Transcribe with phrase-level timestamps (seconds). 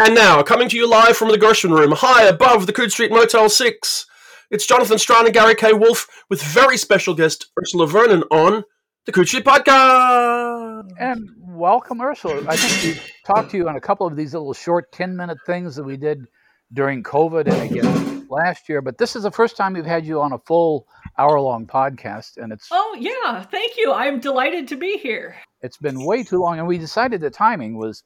[0.00, 3.12] And now, coming to you live from the Gershwin Room, high above the Coode Street
[3.12, 4.06] Motel 6,
[4.50, 5.72] it's Jonathan Strahan and Gary K.
[5.72, 8.64] Wolfe with very special guest Ursula Vernon on
[9.06, 10.90] the Coode Street Podcast.
[10.98, 12.44] And welcome, Ursula.
[12.48, 15.38] I think we talked to you on a couple of these little short 10 minute
[15.46, 16.26] things that we did
[16.72, 20.20] during COVID and again last year, but this is the first time we've had you
[20.20, 20.88] on a full
[21.18, 22.36] hour long podcast.
[22.36, 22.66] And it's.
[22.72, 23.42] Oh, yeah.
[23.42, 23.92] Thank you.
[23.92, 25.36] I'm delighted to be here.
[25.62, 26.58] It's been way too long.
[26.58, 28.02] And we decided the timing was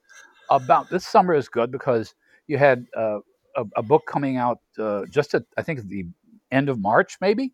[0.50, 2.14] about this summer is good because
[2.46, 3.18] you had uh,
[3.56, 6.06] a, a, book coming out uh, just at I think the
[6.50, 7.52] end of March, maybe.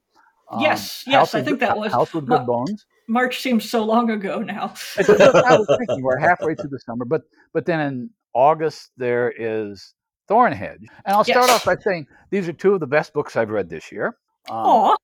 [0.50, 2.86] Um, yes, yes, I think that was House with Good Ma- Bones.
[3.08, 4.74] March seems so long ago now.
[4.98, 5.02] I
[5.58, 7.22] was thinking we're halfway through the summer, but
[7.52, 9.94] but then in August there is
[10.28, 11.56] Thornhedge, and I'll start yes.
[11.56, 14.16] off by saying these are two of the best books I've read this year.
[14.50, 14.96] Um,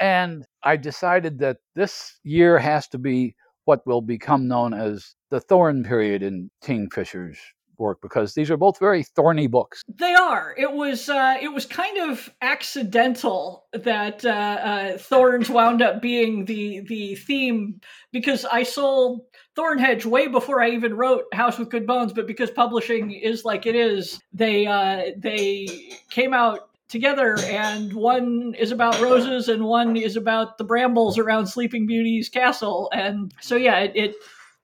[0.00, 3.34] and I decided that this year has to be
[3.64, 7.38] what will become known as the thorn period in Kingfisher's
[7.78, 9.82] work because these are both very thorny books.
[9.88, 10.54] They are.
[10.58, 16.44] It was uh, it was kind of accidental that uh, uh, thorns wound up being
[16.44, 17.80] the the theme
[18.12, 19.22] because I sold
[19.56, 23.64] Thornhedge way before I even wrote House with Good Bones, but because publishing is like
[23.64, 25.66] it is, they uh, they
[26.10, 31.46] came out together and one is about roses and one is about the brambles around
[31.46, 34.14] sleeping beauty's castle and so yeah it, it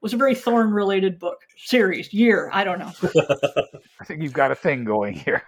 [0.00, 2.92] was a very thorn related book series year i don't know
[4.00, 5.42] i think you've got a thing going here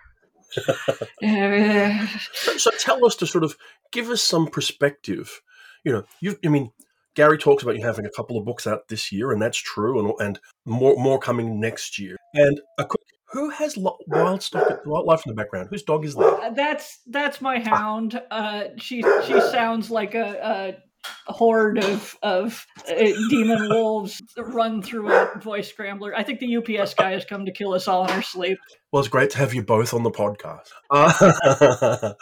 [2.32, 3.56] so, so, tell us to sort of
[3.92, 5.40] give us some perspective
[5.84, 6.72] you know you i mean
[7.14, 9.98] gary talks about you having a couple of books out this year and that's true
[10.00, 14.80] and, and more more coming next year and a quick who has lo- wild stock
[14.84, 15.68] wildlife in the background?
[15.70, 16.40] Whose dog is that?
[16.42, 18.20] Uh, that's that's my hound.
[18.30, 20.89] Uh, she she sounds like a, a
[21.26, 22.94] horde of of uh,
[23.28, 26.14] demon wolves run through a voice scrambler.
[26.14, 28.58] I think the UPS guy has come to kill us all in our sleep.
[28.92, 30.68] Well, it's great to have you both on the podcast.
[30.90, 32.12] Uh,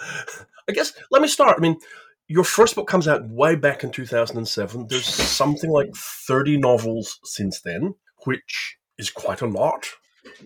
[0.68, 1.56] I guess let me start.
[1.58, 1.76] I mean,
[2.28, 4.86] your first book comes out way back in 2007.
[4.88, 7.94] There's something like 30 novels since then,
[8.24, 9.86] which is quite a lot.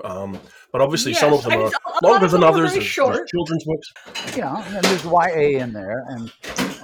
[0.05, 0.39] Um,
[0.71, 1.71] but obviously, yes, some of them are
[2.03, 2.73] longer than others.
[2.73, 4.37] There's, there's children's books.
[4.37, 6.05] Yeah, and there's YA in there.
[6.09, 6.33] And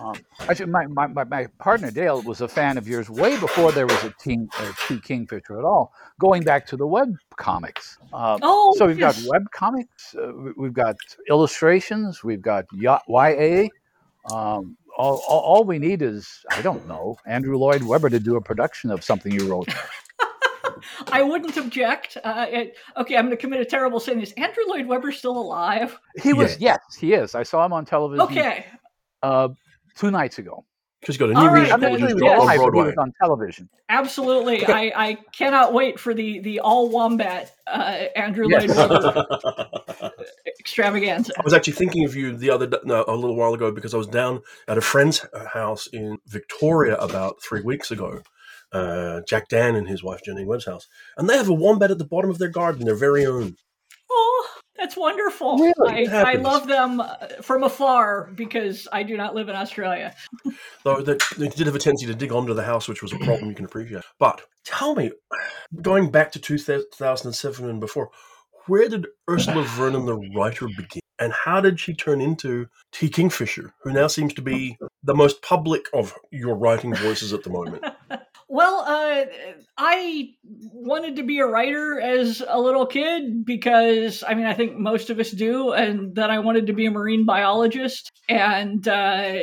[0.01, 3.87] um, actually, my, my, my, partner Dale was a fan of yours way before there
[3.87, 7.99] was a Teen, uh, T Kingfisher at all, going back to the web comics.
[8.13, 9.23] Uh, oh, so we've yes.
[9.23, 10.97] got web comics, uh, we've got
[11.29, 13.69] illustrations, we've got YA.
[14.33, 18.37] Um, all, all, all, we need is, I don't know, Andrew Lloyd Webber to do
[18.37, 19.69] a production of something you wrote.
[21.13, 22.19] I wouldn't object.
[22.23, 24.21] Uh, it, okay, I'm going to commit a terrible sin.
[24.21, 25.99] Is Andrew Lloyd Webber still alive?
[26.23, 26.59] He was.
[26.61, 27.35] Yes, he is.
[27.35, 28.23] I saw him on television.
[28.23, 28.67] Okay.
[29.23, 29.49] Uh,
[29.97, 30.65] two nights ago.
[31.05, 32.03] Just got a new right, I'm yes.
[32.03, 32.95] on Broadway.
[32.99, 33.69] on television.
[33.89, 38.77] Absolutely, I, I cannot wait for the the all wombat uh, Andrew yes.
[38.77, 39.25] Lloyd
[40.59, 41.33] extravaganza.
[41.39, 43.97] I was actually thinking of you the other no, a little while ago because I
[43.97, 48.21] was down at a friend's house in Victoria about three weeks ago,
[48.73, 51.99] uh, Jack Dann and his wife Janeen Webb's house, and they have a wombat at
[51.99, 53.57] the bottom of their garden, their very own.
[54.79, 55.59] That's wonderful!
[55.59, 56.09] Really?
[56.09, 60.15] I, I, love them uh, from afar because I do not live in Australia.
[60.85, 63.19] Though they, they did have a tendency to dig under the house, which was a
[63.19, 64.05] problem you can appreciate.
[64.21, 65.11] But tell me,
[65.83, 68.11] going back to 2007 and before,
[68.69, 71.01] where did Ursula Vernon, the writer, begin?
[71.19, 73.09] And how did she turn into T.
[73.09, 77.51] Kingfisher, who now seems to be the most public of your writing voices at the
[77.51, 77.85] moment?
[78.51, 79.27] Well, uh,
[79.77, 80.31] I
[80.73, 85.11] wanted to be a writer as a little kid because, I mean, I think most
[85.11, 88.11] of us do, and that I wanted to be a marine biologist.
[88.27, 89.35] And uh,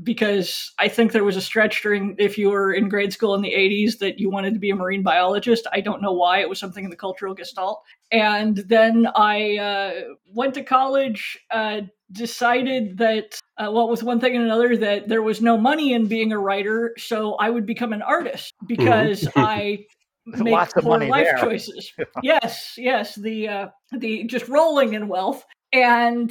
[0.00, 3.42] because I think there was a stretch during, if you were in grade school in
[3.42, 5.66] the 80s, that you wanted to be a marine biologist.
[5.72, 6.38] I don't know why.
[6.38, 7.82] It was something in the cultural gestalt.
[8.12, 9.92] And then I uh,
[10.32, 11.80] went to college, uh,
[12.12, 16.06] decided that, uh, well, with one thing and another, that there was no money in
[16.06, 19.38] being a writer, so I would become an artist because mm-hmm.
[19.40, 19.84] I
[20.26, 21.38] make Lots poor life there.
[21.38, 21.92] choices.
[22.22, 26.30] yes, yes, the uh, the just rolling in wealth, and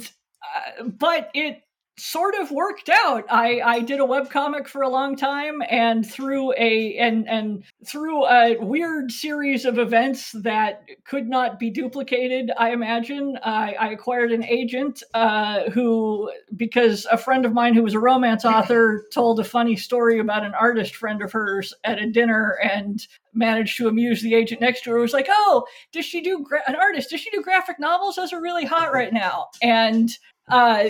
[0.54, 1.62] uh, but it
[1.98, 3.24] sort of worked out.
[3.30, 7.64] I, I did a web comic for a long time and through a and and
[7.86, 13.88] through a weird series of events that could not be duplicated, I imagine, I, I
[13.90, 19.04] acquired an agent uh, who because a friend of mine who was a romance author
[19.12, 23.76] told a funny story about an artist friend of hers at a dinner and managed
[23.76, 24.98] to amuse the agent next to her.
[24.98, 27.10] Was like, oh, does she do gra- an artist?
[27.10, 28.16] Does she do graphic novels?
[28.16, 29.46] Those are really hot right now.
[29.62, 30.10] And
[30.48, 30.84] uh,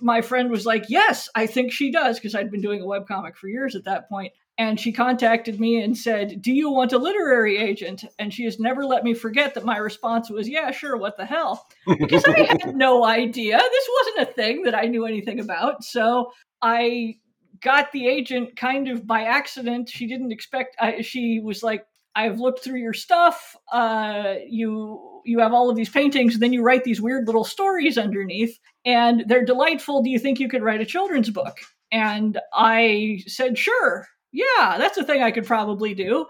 [0.00, 3.06] my friend was like, "Yes, I think she does," because I'd been doing a web
[3.06, 4.32] comic for years at that point.
[4.58, 8.04] and she contacted me and said, Do you want a literary agent?
[8.18, 11.24] And she has never let me forget that my response was, Yeah, sure, what the
[11.24, 11.66] hell?
[11.86, 13.56] Because I had no idea.
[13.56, 15.82] This wasn't a thing that I knew anything about.
[15.82, 17.16] So I
[17.62, 19.88] got the agent kind of by accident.
[19.88, 23.56] She didn't expect, I, she was like, I've looked through your stuff.
[23.72, 27.44] Uh, you you have all of these paintings, and then you write these weird little
[27.44, 30.02] stories underneath, and they're delightful.
[30.02, 31.58] Do you think you could write a children's book?
[31.92, 36.26] And I said, sure yeah, that's a thing I could probably do.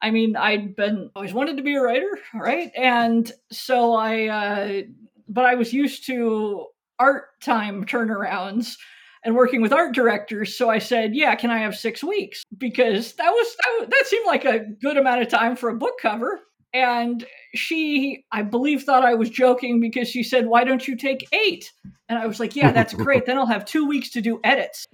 [0.00, 2.70] I mean, I'd been always wanted to be a writer, right?
[2.76, 4.82] And so I, uh,
[5.28, 6.66] but I was used to
[6.98, 8.76] art time turnarounds
[9.24, 10.56] and working with art directors.
[10.56, 12.44] So I said, yeah, can I have six weeks?
[12.56, 15.94] Because that was, that, that seemed like a good amount of time for a book
[16.00, 16.40] cover.
[16.74, 17.24] And
[17.54, 21.72] she, I believe, thought I was joking because she said, Why don't you take eight?
[22.10, 23.26] And I was like, Yeah, that's great.
[23.26, 24.86] then I'll have two weeks to do edits.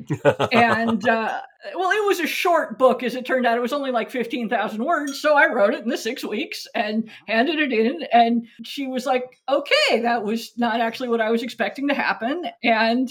[0.53, 1.41] and, uh,
[1.75, 3.57] well, it was a short book, as it turned out.
[3.57, 5.21] It was only like 15,000 words.
[5.21, 8.03] So I wrote it in the six weeks and handed it in.
[8.13, 12.45] And she was like, Okay, that was not actually what I was expecting to happen.
[12.63, 13.11] And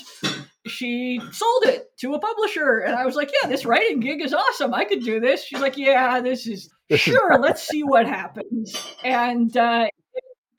[0.66, 2.80] she sold it to a publisher.
[2.80, 4.74] And I was like, Yeah, this writing gig is awesome.
[4.74, 5.44] I could do this.
[5.44, 8.76] She's like, Yeah, this is sure, let's see what happens.
[9.04, 9.88] And uh,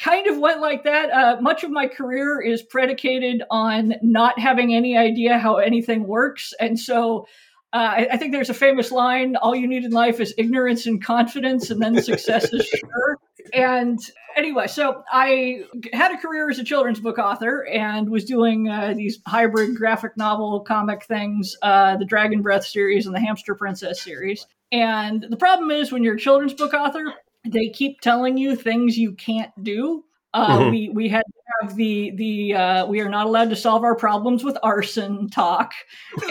[0.00, 1.10] kind of went like that.
[1.10, 6.52] Uh, much of my career is predicated on not having any idea how anything works.
[6.60, 7.26] And so
[7.72, 10.86] uh, I, I, think there's a famous line all you need in life is ignorance
[10.86, 13.18] and confidence, and then success is sure.
[13.52, 14.00] And
[14.36, 18.94] anyway, so I had a career as a children's book author and was doing uh,
[18.96, 24.02] these hybrid graphic novel comic things, uh, the Dragon Breath series and the Hamster Princess
[24.02, 24.46] series.
[24.72, 27.14] And the problem is when you're a children's book author,
[27.44, 30.04] they keep telling you things you can't do.
[30.32, 30.70] Uh, mm-hmm.
[30.70, 33.94] We we had to have the the uh, we are not allowed to solve our
[33.94, 35.72] problems with arson talk,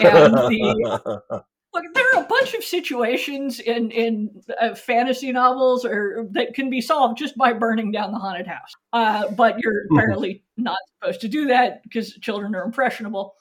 [0.02, 1.42] and the
[1.74, 6.70] look there are a bunch of situations in in uh, fantasy novels or that can
[6.70, 8.74] be solved just by burning down the haunted house.
[8.92, 9.96] Uh, but you're mm-hmm.
[9.96, 13.34] apparently not supposed to do that because children are impressionable.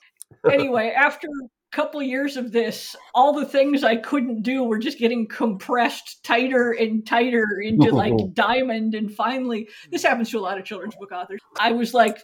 [0.50, 5.00] Anyway, after a couple years of this, all the things I couldn't do were just
[5.00, 8.96] getting compressed tighter and tighter into like diamond.
[8.96, 11.40] And finally, this happens to a lot of children's book authors.
[11.60, 12.18] I was like,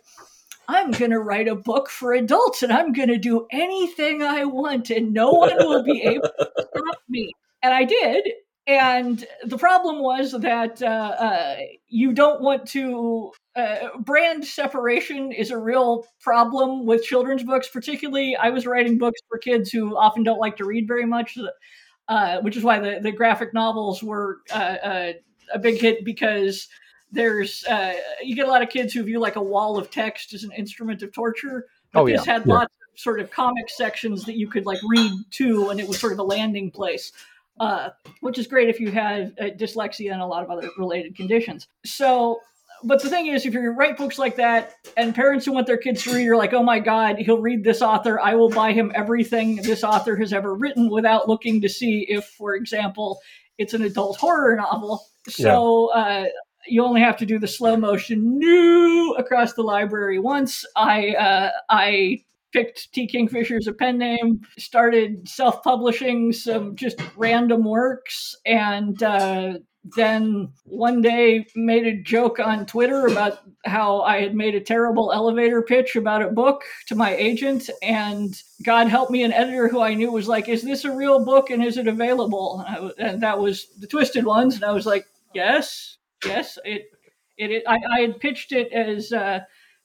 [0.70, 4.46] I'm going to write a book for adults and I'm going to do anything I
[4.46, 7.32] want and no one will be able to stop me.
[7.64, 8.30] And I did.
[8.68, 11.56] And the problem was that uh, uh,
[11.88, 13.32] you don't want to.
[13.56, 18.36] Uh, brand separation is a real problem with children's books, particularly.
[18.36, 21.36] I was writing books for kids who often don't like to read very much,
[22.08, 25.14] uh, which is why the, the graphic novels were uh, uh,
[25.52, 26.68] a big hit because
[27.12, 27.64] there's
[28.24, 30.52] you get a lot of kids who view like a wall of text as an
[30.52, 31.68] instrument of torture.
[31.92, 32.18] But oh, yeah.
[32.18, 32.54] this had yeah.
[32.54, 36.00] lots of sort of comic sections that you could like read to, and it was
[36.00, 37.12] sort of a landing place
[37.60, 37.90] uh,
[38.22, 41.68] which is great if you have uh, dyslexia and a lot of other related conditions.
[41.86, 42.40] So,
[42.84, 45.78] but the thing is, if you write books like that, and parents who want their
[45.78, 48.20] kids to read are like, "Oh my God, he'll read this author.
[48.20, 52.26] I will buy him everything this author has ever written," without looking to see if,
[52.26, 53.20] for example,
[53.58, 55.06] it's an adult horror novel.
[55.28, 55.92] So.
[55.94, 56.02] Yeah.
[56.02, 56.26] Uh,
[56.70, 60.66] you only have to do the slow motion new across the library once.
[60.76, 63.08] I uh, I picked T.
[63.08, 69.54] Kingfisher as a pen name, started self publishing some just random works, and uh,
[69.96, 75.12] then one day made a joke on Twitter about how I had made a terrible
[75.14, 77.70] elevator pitch about a book to my agent.
[77.82, 81.24] And God help me, an editor who I knew was like, Is this a real
[81.24, 82.64] book and is it available?
[82.68, 84.56] And, I, and that was the Twisted Ones.
[84.56, 86.58] And I was like, Yes, yes.
[86.64, 86.84] It,
[87.38, 89.12] it, it I, I, had pitched it as.
[89.12, 89.40] Uh,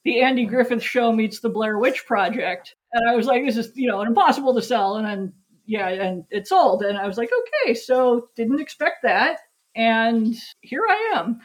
[0.05, 3.71] the Andy Griffith Show meets the Blair Witch Project, and I was like, this is
[3.75, 5.33] you know impossible to sell, and then
[5.65, 7.31] yeah, and it sold, and I was like,
[7.65, 9.39] okay, so didn't expect that,
[9.75, 11.39] and here I am,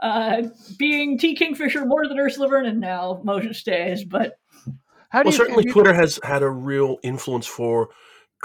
[0.00, 0.42] uh,
[0.78, 4.38] being T Kingfisher more than Ursula Vernon now most days, but.
[5.10, 7.90] How do well, you, certainly, Twitter has had a real influence for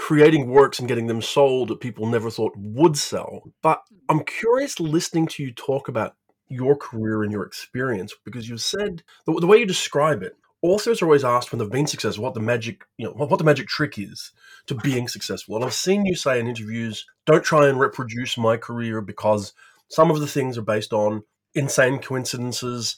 [0.00, 3.42] creating works and getting them sold that people never thought would sell.
[3.62, 3.96] But mm-hmm.
[4.08, 6.14] I'm curious listening to you talk about
[6.48, 11.00] your career and your experience because you said the, the way you describe it authors
[11.00, 13.44] are always asked when they've been successful what the magic you know what, what the
[13.44, 14.32] magic trick is
[14.66, 15.54] to being successful.
[15.54, 19.52] And i've seen you say in interviews don't try and reproduce my career because
[19.90, 21.22] some of the things are based on
[21.54, 22.96] insane coincidences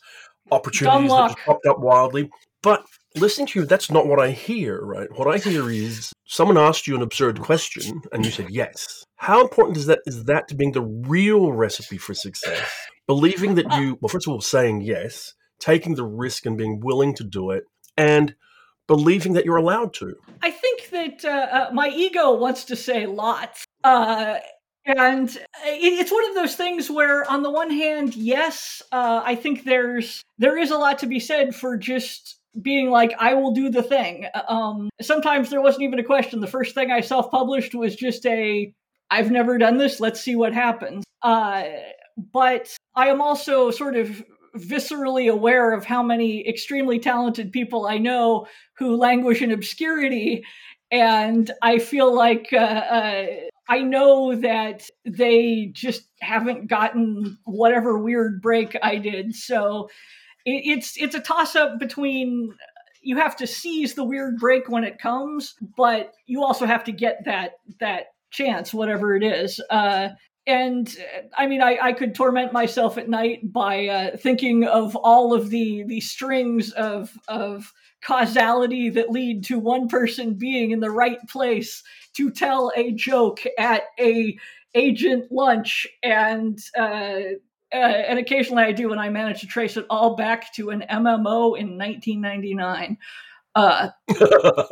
[0.50, 2.30] opportunities that just popped up wildly.
[2.62, 6.56] But listening to you that's not what i hear right what i hear is someone
[6.56, 10.48] asked you an absurd question and you said yes how important is that is that
[10.48, 12.70] to being the real recipe for success
[13.06, 17.14] believing that you, well, first of all, saying yes, taking the risk and being willing
[17.16, 17.64] to do it,
[17.96, 18.34] and
[18.86, 20.14] believing that you're allowed to.
[20.42, 23.64] I think that uh, uh, my ego wants to say lots.
[23.84, 24.38] Uh,
[24.84, 29.64] and it's one of those things where, on the one hand, yes, uh, I think
[29.64, 33.70] there's there is a lot to be said for just being like, I will do
[33.70, 34.26] the thing.
[34.48, 36.40] Um, sometimes there wasn't even a question.
[36.40, 38.72] The first thing I self published was just a,
[39.10, 40.00] I've never done this.
[40.00, 41.04] Let's see what happens.
[41.22, 41.64] Uh,
[42.16, 44.22] but I am also sort of
[44.56, 50.44] viscerally aware of how many extremely talented people I know who languish in obscurity.
[50.90, 53.26] And I feel like uh, uh,
[53.68, 59.34] I know that they just haven't gotten whatever weird break I did.
[59.34, 59.88] So
[60.44, 62.54] it, it's it's a toss up between
[63.02, 66.92] you have to seize the weird break when it comes, but you also have to
[66.92, 69.60] get that that chance, whatever it is.
[69.70, 70.10] Uh,
[70.46, 70.96] and
[71.36, 75.50] I mean, I, I could torment myself at night by uh, thinking of all of
[75.50, 77.72] the the strings of of
[78.02, 81.84] causality that lead to one person being in the right place
[82.14, 84.36] to tell a joke at a
[84.74, 87.20] agent lunch and uh,
[87.72, 90.84] uh, and occasionally I do, and I manage to trace it all back to an
[90.90, 92.98] MMO in 1999,
[93.54, 93.88] uh,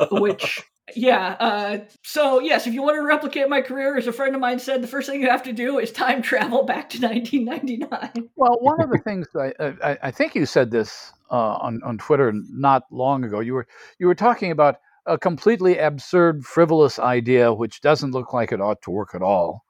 [0.11, 0.63] which
[0.95, 1.35] yeah.
[1.39, 4.59] Uh, so yes, if you want to replicate my career, as a friend of mine
[4.59, 8.29] said, the first thing you have to do is time travel back to 1999.
[8.35, 9.53] Well, one of the things I,
[9.83, 13.39] I, I think you said this uh, on on Twitter not long ago.
[13.39, 13.67] You were
[13.99, 18.81] you were talking about a completely absurd, frivolous idea which doesn't look like it ought
[18.83, 19.63] to work at all,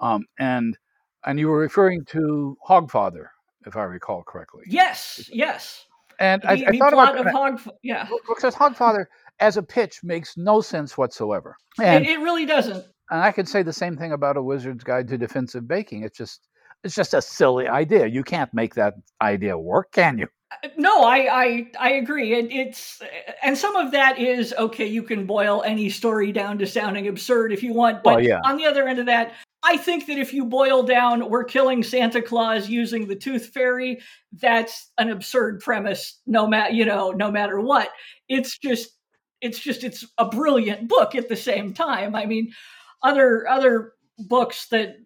[0.00, 0.76] um, and
[1.26, 3.26] and you were referring to Hogfather,
[3.66, 4.62] if I recall correctly.
[4.66, 5.84] Yes, yes.
[6.18, 9.04] And the, I, I the thought about of Hog, yeah, because Hogfather
[9.40, 11.56] as a pitch makes no sense whatsoever.
[11.82, 12.84] And, it, it really doesn't.
[13.10, 16.04] and I could say the same thing about a Wizard's Guide to Defensive Baking.
[16.04, 16.48] It's just
[16.84, 18.06] it's just a silly idea.
[18.06, 20.28] You can't make that idea work, can you?
[20.52, 22.32] Uh, no, I I I agree.
[22.34, 23.02] It, it's
[23.42, 24.86] and some of that is okay.
[24.86, 28.40] You can boil any story down to sounding absurd if you want, but Well, yeah.
[28.44, 29.32] on the other end of that,
[29.68, 34.00] I think that if you boil down, we're killing Santa Claus using the Tooth Fairy.
[34.32, 36.20] That's an absurd premise.
[36.24, 37.88] No matter you know, no matter what,
[38.28, 38.90] it's just
[39.40, 42.14] it's just it's a brilliant book at the same time.
[42.14, 42.52] I mean,
[43.02, 44.98] other other books that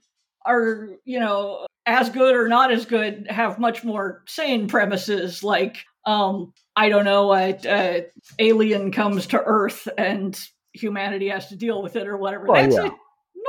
[0.44, 5.84] are you know as good or not as good have much more sane premises like
[6.06, 8.06] um i don't know a, a
[8.38, 10.40] alien comes to earth and
[10.72, 12.86] humanity has to deal with it or whatever Well, that's yeah.
[12.86, 12.90] a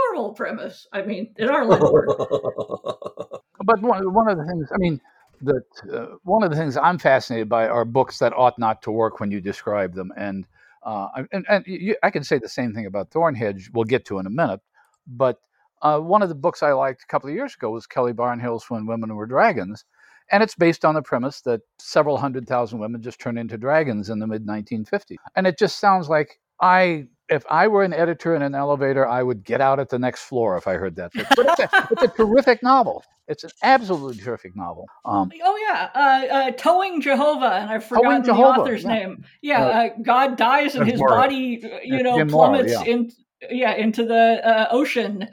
[0.05, 0.87] normal premise.
[0.91, 3.31] I mean in our of
[3.63, 4.99] But one, one of the things, I mean,
[5.41, 8.91] that uh, one of the things I'm fascinated by are books that ought not to
[8.91, 10.45] work when you describe them, and
[10.83, 13.69] uh, and, and you, I can say the same thing about Thornhedge.
[13.73, 14.61] We'll get to in a minute,
[15.07, 15.39] but
[15.81, 18.69] uh, one of the books I liked a couple of years ago was Kelly Barnhill's
[18.69, 19.85] When Women Were Dragons,
[20.31, 24.09] and it's based on the premise that several hundred thousand women just turned into dragons
[24.09, 27.07] in the mid 1950s, and it just sounds like I.
[27.29, 30.23] If I were an editor in an elevator, I would get out at the next
[30.23, 31.11] floor if I heard that.
[31.13, 33.05] But it's a, it's a terrific novel.
[33.29, 34.85] It's an absolutely terrific novel.
[35.05, 38.89] Um, oh yeah uh, uh towing jehovah and i've forgotten the author's yeah.
[38.89, 41.15] name yeah Uh, uh, god dies and his Morrow.
[41.15, 42.83] body uh, you know Jim Morrow, plummets yeah.
[42.83, 43.11] in
[43.49, 45.29] yeah into the uh, ocean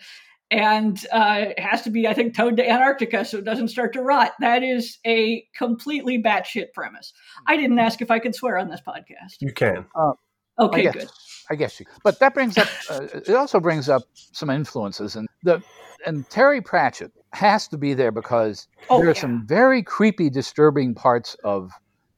[0.51, 3.93] and uh, it has to be, I think, towed to Antarctica so it doesn't start
[3.93, 4.33] to rot.
[4.41, 7.13] That is a completely batshit premise.
[7.47, 9.37] I didn't ask if I could swear on this podcast.
[9.41, 9.87] You can.
[10.59, 11.09] Okay, I guess, good.
[11.51, 11.87] I guess you.
[12.03, 12.69] But that brings up.
[12.91, 15.63] Uh, it also brings up some influences, and the
[16.07, 19.21] and Terry Pratchett has to be there because Oh, there are yeah.
[19.21, 21.71] some very creepy, disturbing parts of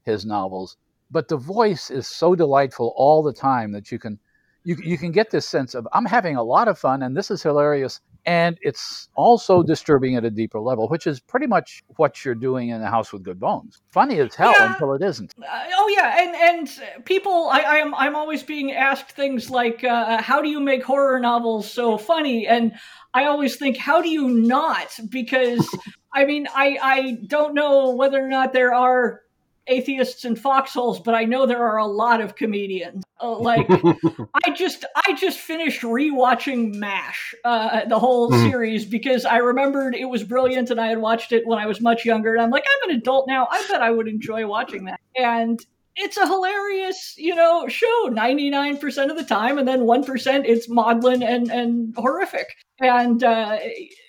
[0.05, 0.77] his novels.
[1.09, 4.19] But the voice is so delightful all the time that you can
[4.63, 7.29] you you can get this sense of I'm having a lot of fun and this
[7.31, 7.99] is hilarious.
[8.25, 12.69] And it's also disturbing at a deeper level, which is pretty much what you're doing
[12.69, 13.81] in the House with Good Bones.
[13.91, 14.73] Funny as hell Yeah.
[14.73, 15.33] until it isn't.
[15.41, 19.83] Uh, oh yeah, and and people, I, I am I'm always being asked things like,
[19.83, 22.45] uh, how do you make horror novels so funny?
[22.47, 22.73] And
[23.13, 24.89] I always think, how do you not?
[25.09, 25.67] Because
[26.13, 29.21] I mean, I I don't know whether or not there are
[29.67, 33.03] atheists in foxholes, but I know there are a lot of comedians.
[33.21, 33.67] Uh, like
[34.45, 38.43] I just I just finished rewatching MASH, uh, the whole Mhm.
[38.43, 41.81] series, because I remembered it was brilliant and I had watched it when I was
[41.81, 42.33] much younger.
[42.33, 43.47] And I'm like, I'm an adult now.
[43.51, 44.99] I bet I would enjoy watching that.
[45.15, 45.59] And
[45.95, 49.57] it's a hilarious, you know, show 99% of the time.
[49.57, 52.47] And then 1% it's maudlin and, and horrific.
[52.79, 53.57] And uh,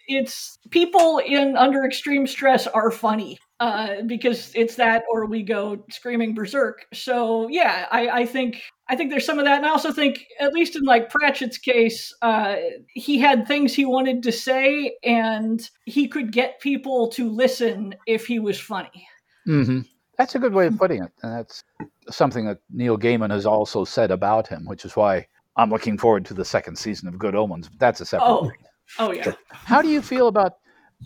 [0.06, 3.38] it's people in under extreme stress are funny.
[3.62, 6.84] Uh, because it's that, or we go screaming berserk.
[6.92, 10.26] So yeah, I, I think I think there's some of that, and I also think,
[10.40, 12.56] at least in like Pratchett's case, uh,
[12.88, 18.26] he had things he wanted to say, and he could get people to listen if
[18.26, 19.06] he was funny.
[19.44, 19.82] hmm
[20.18, 21.62] That's a good way of putting it, and that's
[22.10, 26.24] something that Neil Gaiman has also said about him, which is why I'm looking forward
[26.24, 27.68] to the second season of Good Omens.
[27.68, 28.26] But that's a separate.
[28.26, 28.64] Oh, thing.
[28.98, 29.34] oh yeah.
[29.52, 30.54] How do you feel about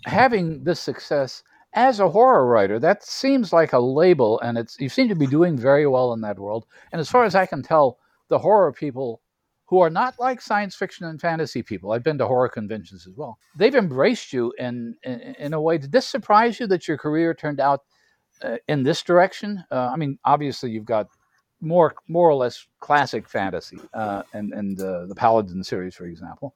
[0.07, 1.43] having this success
[1.77, 2.79] as a horror writer?
[2.79, 6.21] That seems like a label, and it's you seem to be doing very well in
[6.21, 6.65] that world.
[6.91, 9.21] And as far as I can tell, the horror people
[9.67, 11.91] who are not like science fiction and fantasy people.
[11.91, 13.37] I've been to horror conventions as well.
[13.55, 15.77] They've embraced you in in, in a way.
[15.77, 17.81] Did this surprise you that your career turned out
[18.41, 19.63] uh, in this direction?
[19.69, 21.07] Uh, I mean, obviously you've got
[21.61, 26.55] more more or less classic fantasy uh, and and uh, the Paladin series, for example.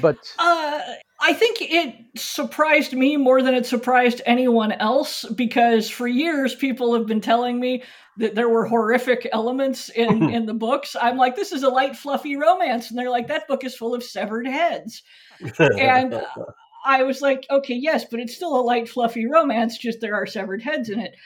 [0.00, 0.80] But uh,
[1.20, 6.94] I think it surprised me more than it surprised anyone else because for years people
[6.94, 7.82] have been telling me
[8.18, 10.94] that there were horrific elements in in the books.
[11.00, 13.94] I'm like, this is a light, fluffy romance, and they're like, that book is full
[13.94, 15.02] of severed heads,
[15.58, 16.22] and
[16.84, 19.76] I was like, okay, yes, but it's still a light, fluffy romance.
[19.76, 21.16] Just there are severed heads in it.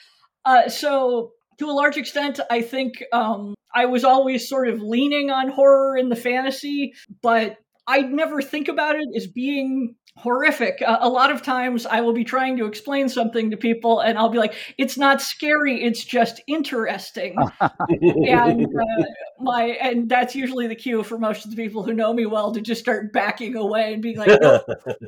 [0.44, 5.30] Uh, so to a large extent, I think um, I was always sort of leaning
[5.30, 10.81] on horror in the fantasy, but I never think about it as being horrific.
[10.87, 14.17] Uh, a lot of times I will be trying to explain something to people and
[14.17, 17.37] I'll be like, it's not scary, it's just interesting.
[17.61, 19.05] and uh,
[19.41, 22.53] my and that's usually the cue for most of the people who know me well
[22.53, 24.61] to just start backing away and being like, no,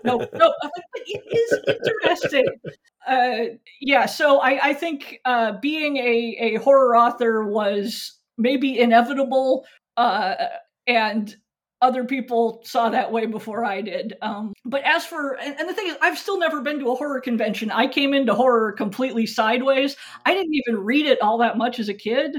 [0.04, 0.18] no, no.
[0.18, 0.30] Like,
[0.92, 2.47] but it is interesting.
[3.06, 9.64] Uh, yeah, so I, I think uh, being a, a horror author was maybe inevitable.
[9.97, 10.35] Uh,
[10.88, 11.37] and
[11.83, 14.14] other people saw that way before I did.
[14.23, 16.95] Um, but as for, and, and, the thing is, I've still never been to a
[16.95, 17.71] horror convention.
[17.71, 19.97] I came into horror completely sideways.
[20.25, 22.38] I didn't even read it all that much as a kid.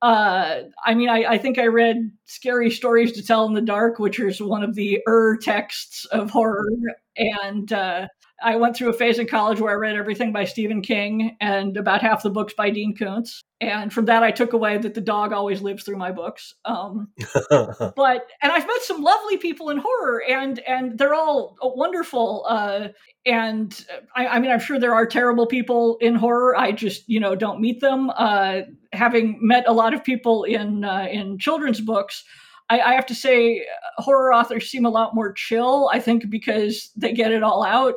[0.00, 3.98] Uh, I mean, I, I think I read Scary Stories to Tell in the Dark,
[3.98, 6.68] which is one of the er texts of horror.
[7.16, 8.06] And uh,
[8.40, 11.76] I went through a phase in college where I read everything by Stephen King and
[11.76, 13.42] about half the books by Dean Koontz.
[13.60, 16.54] And from that, I took away that the dog always lives through my books.
[16.64, 17.08] Um,
[17.50, 22.46] but and I've met some lovely people in horror, and and they're all wonderful.
[22.48, 22.88] Uh,
[23.26, 26.56] and I, I, mean, I'm sure there are terrible people in horror.
[26.56, 28.10] I just you know don't meet them.
[28.16, 28.60] Uh,
[28.92, 32.24] having met a lot of people in uh, in children's books.
[32.70, 35.90] I, I have to say, horror authors seem a lot more chill.
[35.92, 37.94] I think because they get it all out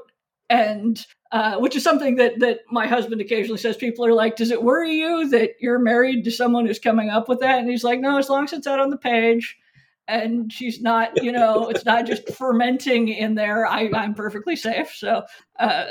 [0.52, 3.78] and uh, which is something that that my husband occasionally says.
[3.78, 7.30] People are like, "Does it worry you that you're married to someone who's coming up
[7.30, 9.58] with that?" And he's like, "No, as long as it's out on the page."
[10.08, 13.66] And she's not, you know, it's not just fermenting in there.
[13.66, 14.92] I, I'm perfectly safe.
[14.94, 15.24] So,
[15.58, 15.86] uh,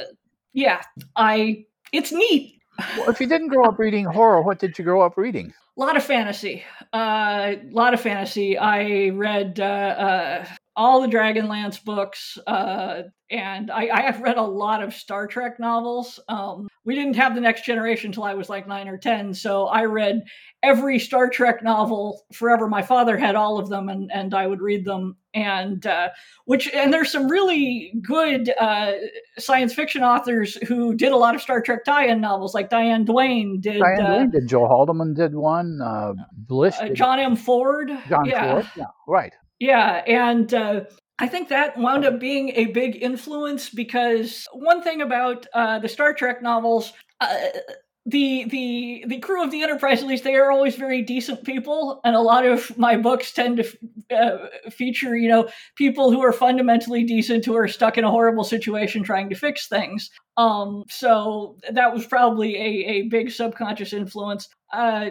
[0.53, 0.83] yeah,
[1.17, 1.65] I.
[1.93, 2.61] It's neat.
[2.99, 5.55] Well, if you didn't grow up reading horror, what did you grow up reading?
[5.77, 6.65] A lot of fantasy.
[6.93, 8.59] A uh, lot of fantasy.
[8.59, 10.45] I read uh, uh,
[10.81, 15.61] all the Dragonlance books, uh, and I, I, have read a lot of Star Trek
[15.61, 16.19] novels.
[16.27, 19.67] Um, we didn't have the Next Generation until I was like nine or ten, so
[19.67, 20.23] I read
[20.63, 22.67] every Star Trek novel forever.
[22.67, 25.19] My father had all of them, and and I would read them.
[25.35, 26.09] And uh,
[26.47, 28.93] which and there's some really good uh,
[29.39, 33.61] science fiction authors who did a lot of Star Trek tie-in novels, like Diane Duane
[33.61, 33.81] did.
[33.81, 34.49] Diane uh, Duane did.
[34.49, 35.79] Joe Haldeman did one.
[35.85, 36.75] Uh, Blish.
[36.81, 37.37] Uh, John M.
[37.37, 37.93] Ford.
[38.09, 38.53] John yeah.
[38.55, 38.71] Ford.
[38.77, 38.85] Yeah.
[39.07, 39.35] Right.
[39.61, 40.83] Yeah, and uh,
[41.19, 45.89] I think that wound up being a big influence because one thing about uh, the
[45.89, 47.37] Star Trek novels, uh,
[48.07, 52.01] the the the crew of the Enterprise, at least, they are always very decent people,
[52.05, 56.33] and a lot of my books tend to uh, feature, you know, people who are
[56.33, 60.11] fundamentally decent who are stuck in a horrible situation trying to fix things.
[60.39, 64.49] Um, so that was probably a, a big subconscious influence.
[64.73, 65.11] Uh,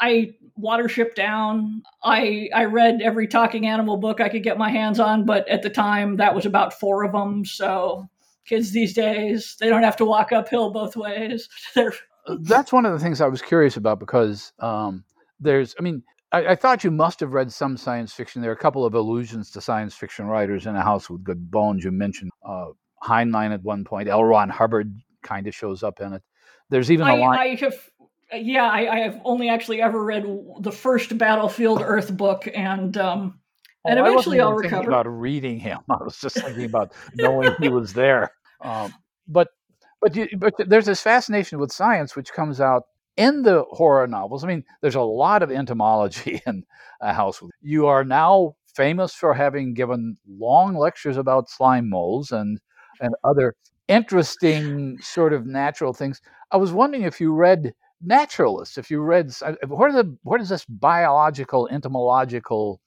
[0.00, 1.82] I Watership Down.
[2.02, 5.62] I I read every talking animal book I could get my hands on, but at
[5.62, 7.44] the time that was about four of them.
[7.44, 8.08] So
[8.46, 11.48] kids these days they don't have to walk uphill both ways.
[12.40, 15.04] That's one of the things I was curious about because um,
[15.38, 18.42] there's, I mean, I, I, thought you must have read some science fiction.
[18.42, 21.50] There are a couple of allusions to science fiction writers in A House with Good
[21.50, 21.84] Bones.
[21.84, 22.66] You mentioned uh,
[23.02, 24.08] Heinlein at one point.
[24.08, 24.24] L.
[24.24, 24.92] Ron Hubbard
[25.22, 26.22] kind of shows up in it.
[26.68, 27.38] There's even a I, line.
[27.38, 27.78] I have
[28.34, 30.24] yeah, I, I, have only actually ever read
[30.60, 33.38] the first Battlefield Earth book, and um,
[33.84, 34.88] oh, and eventually I will recover.
[34.88, 38.32] About reading him, I was just thinking about knowing he was there.
[38.60, 38.92] Um,
[39.28, 39.48] but
[40.00, 42.84] but you, but there's this fascination with science which comes out
[43.16, 44.44] in the horror novels.
[44.44, 46.64] I mean, there's a lot of entomology in
[47.00, 47.40] a house.
[47.60, 52.60] You are now famous for having given long lectures about slime molds and
[53.00, 53.54] and other
[53.88, 56.20] interesting sort of natural things.
[56.50, 58.78] I was wondering if you read naturalists.
[58.78, 62.80] If you read, uh, where, the, where does this biological, entomological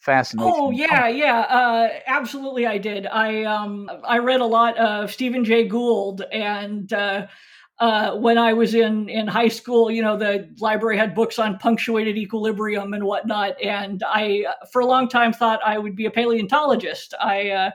[0.00, 0.52] fascination?
[0.54, 2.66] Oh yeah, yeah, uh, absolutely.
[2.66, 3.06] I did.
[3.06, 7.26] I um, I read a lot of Stephen Jay Gould, and uh,
[7.78, 11.58] uh, when I was in in high school, you know, the library had books on
[11.58, 16.10] punctuated equilibrium and whatnot, and I, for a long time, thought I would be a
[16.10, 17.14] paleontologist.
[17.20, 17.70] I uh,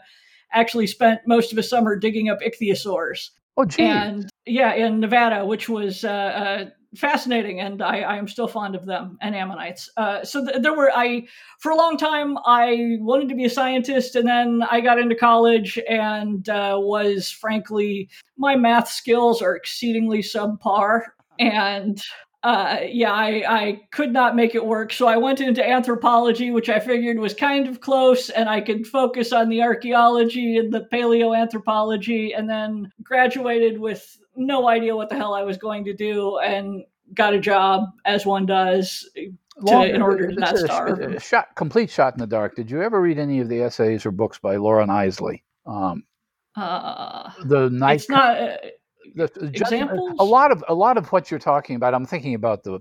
[0.53, 3.29] actually spent most of a summer digging up ichthyosaurs.
[3.57, 3.83] Oh, gee.
[3.83, 8.75] And yeah, in Nevada, which was uh, uh, fascinating, and I, I am still fond
[8.75, 9.89] of them and ammonites.
[9.97, 11.27] Uh, so th- there were I
[11.59, 15.15] for a long time I wanted to be a scientist, and then I got into
[15.15, 21.03] college and uh, was frankly my math skills are exceedingly subpar,
[21.39, 22.01] and
[22.43, 24.91] uh, yeah, I, I could not make it work.
[24.91, 28.87] So I went into anthropology, which I figured was kind of close, and I could
[28.87, 35.15] focus on the archaeology and the paleoanthropology, and then graduated with no idea what the
[35.15, 39.87] hell I was going to do and got a job, as one does, to, Long-
[39.89, 40.99] in order to not a- starve.
[40.99, 42.55] a shot, complete shot in the dark.
[42.55, 45.43] Did you ever read any of the essays or books by Loren Eiseley?
[45.65, 46.03] Um,
[46.55, 48.37] Uh, the night it's not.
[48.37, 48.57] Uh,
[49.15, 50.13] the, the Examples?
[50.19, 51.93] A lot of a lot of what you're talking about.
[51.93, 52.79] I'm thinking about the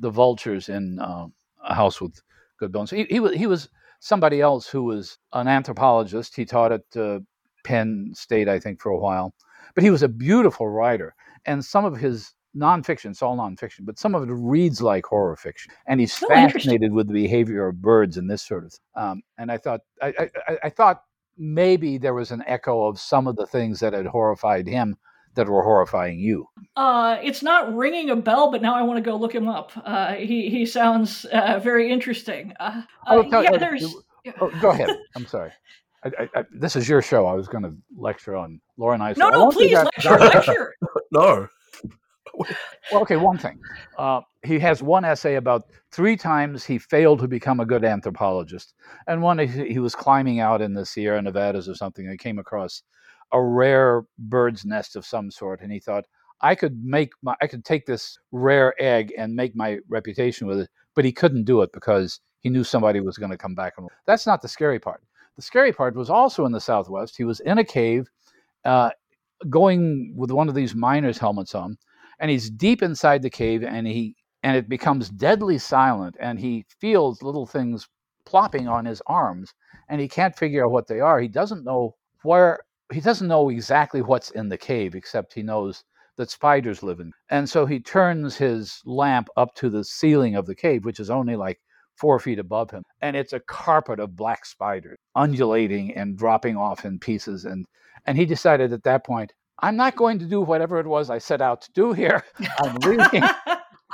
[0.00, 1.26] the vultures in uh,
[1.64, 2.20] a house with
[2.58, 2.90] good bones.
[2.90, 3.68] He, he was he was
[4.00, 6.34] somebody else who was an anthropologist.
[6.36, 7.20] He taught at uh,
[7.64, 9.34] Penn State, I think, for a while.
[9.74, 11.14] But he was a beautiful writer,
[11.46, 15.36] and some of his nonfiction, it's all nonfiction, but some of it reads like horror
[15.36, 15.72] fiction.
[15.86, 18.74] And he's Oh, fascinated with the behavior of birds and this sort of.
[18.94, 20.12] Um, and I thought I,
[20.48, 21.02] I, I- thought
[21.38, 24.96] maybe there was an echo of some of the things that had horrified him
[25.34, 26.46] that were horrifying you.
[26.76, 29.72] Uh, it's not ringing a bell, but now I want to go look him up.
[29.82, 32.52] Uh, he he sounds uh, very interesting.
[32.60, 33.94] Uh, Oh, uh, yeah, uh, there's.
[34.42, 34.90] Oh, go ahead.
[35.16, 35.52] I'm sorry.
[36.04, 37.26] I, I, I, this is your show.
[37.26, 39.18] I was going to lecture on Loren Eiseley.
[39.18, 39.84] No, I no, won't please that.
[39.84, 40.74] lecture, lecture.
[41.12, 41.48] No.
[42.90, 43.60] Well, okay, one thing.
[43.98, 48.74] Uh, he has one essay about three times he failed to become a good anthropologist.
[49.06, 52.18] And one, he, he was climbing out in the Sierra Nevadas or something and he
[52.18, 52.82] came across
[53.32, 55.60] a rare bird's nest of some sort.
[55.60, 56.06] And he thought,
[56.40, 60.60] I could make my, I could take this rare egg and make my reputation with
[60.60, 60.70] it.
[60.94, 63.74] But he couldn't do it because he knew somebody was going to come back.
[63.76, 65.02] And that's not the scary part.
[65.36, 67.16] The scary part was also in the Southwest.
[67.16, 68.08] He was in a cave,
[68.64, 68.90] uh,
[69.48, 71.76] going with one of these miner's helmets on
[72.20, 76.64] and he's deep inside the cave and he and it becomes deadly silent and he
[76.80, 77.88] feels little things
[78.24, 79.52] plopping on his arms
[79.88, 82.60] and he can't figure out what they are he doesn't know where
[82.92, 85.82] he doesn't know exactly what's in the cave except he knows
[86.16, 90.46] that spiders live in and so he turns his lamp up to the ceiling of
[90.46, 91.58] the cave which is only like
[91.96, 96.84] four feet above him and it's a carpet of black spiders undulating and dropping off
[96.84, 97.66] in pieces and
[98.06, 101.18] and he decided at that point i'm not going to do whatever it was i
[101.18, 102.24] set out to do here
[102.58, 103.22] i'm leaving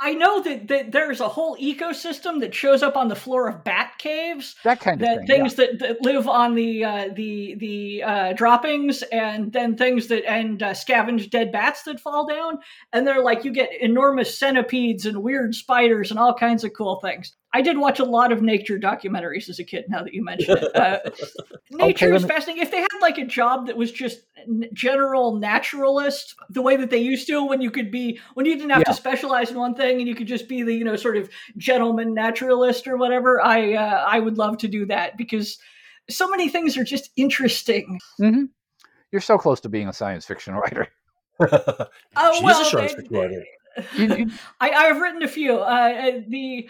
[0.01, 3.63] I know that, that there's a whole ecosystem that shows up on the floor of
[3.65, 4.55] bat caves.
[4.63, 8.33] that kind of That thing things that, that live on the uh, the the uh,
[8.33, 12.59] droppings, and then things that and uh, scavenge dead bats that fall down,
[12.93, 16.99] and they're like you get enormous centipedes and weird spiders and all kinds of cool
[17.01, 17.35] things.
[17.51, 19.85] I did watch a lot of nature documentaries as a kid.
[19.89, 20.99] Now that you mention it, uh,
[21.71, 22.61] nature let is me- fascinating.
[22.63, 26.89] If they had like a job that was just n- general naturalist, the way that
[26.91, 28.91] they used to, when you could be when you didn't have Yeah.
[28.91, 31.29] to specialize in one thing and you could just be the you know sort of
[31.57, 35.57] gentleman naturalist or whatever, I uh, I would love to do that because
[36.09, 37.99] so many things are just interesting.
[38.17, 38.45] hmm
[39.11, 40.87] you're so close to being a science fiction writer
[41.41, 41.87] Oh
[42.35, 43.43] She's well, a science fiction writer.
[43.95, 45.55] You- you- I, I've written a few.
[45.55, 46.69] Uh, uh, the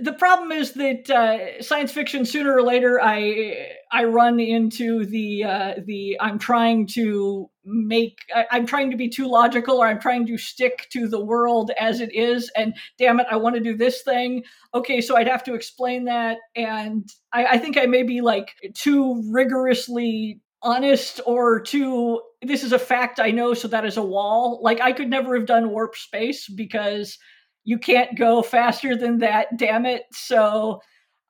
[0.00, 5.44] the problem is that uh, science fiction sooner or later I I run into the
[5.44, 10.00] uh, the I'm trying to make I, I'm trying to be too logical or I'm
[10.00, 13.60] trying to stick to the world as it is and damn it I want to
[13.60, 14.44] do this thing.
[14.74, 18.54] Okay so I'd have to explain that and I, I think I may be like
[18.74, 24.02] too rigorously honest or too this is a fact I know so that is a
[24.04, 24.60] wall.
[24.62, 27.18] Like I could never have done warp space because
[27.64, 30.04] you can't go faster than that damn it.
[30.12, 30.80] So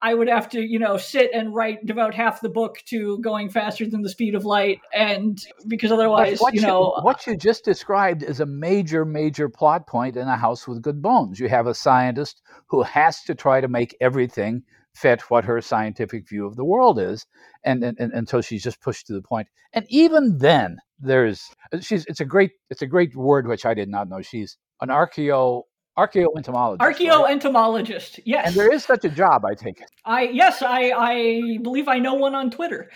[0.02, 3.48] i would have to you know sit and write devote half the book to going
[3.48, 4.80] faster than the speed of light.
[4.92, 9.86] And because otherwise what you know what you just described is a major major plot
[9.86, 11.40] point in a house with good bones.
[11.40, 14.62] You have a scientist who has to try to make everything
[14.94, 17.26] fit what her scientific view of the world is.
[17.64, 19.48] And, and, and until she's just pushed to the point.
[19.72, 23.88] And even then there's she's it's a great it's a great word which i did
[23.88, 24.22] not know.
[24.22, 25.62] She's an archeo
[25.96, 28.26] archaeoentomologist right?
[28.26, 31.88] yes and there is such a job i take it i yes i i believe
[31.88, 32.90] i know one on twitter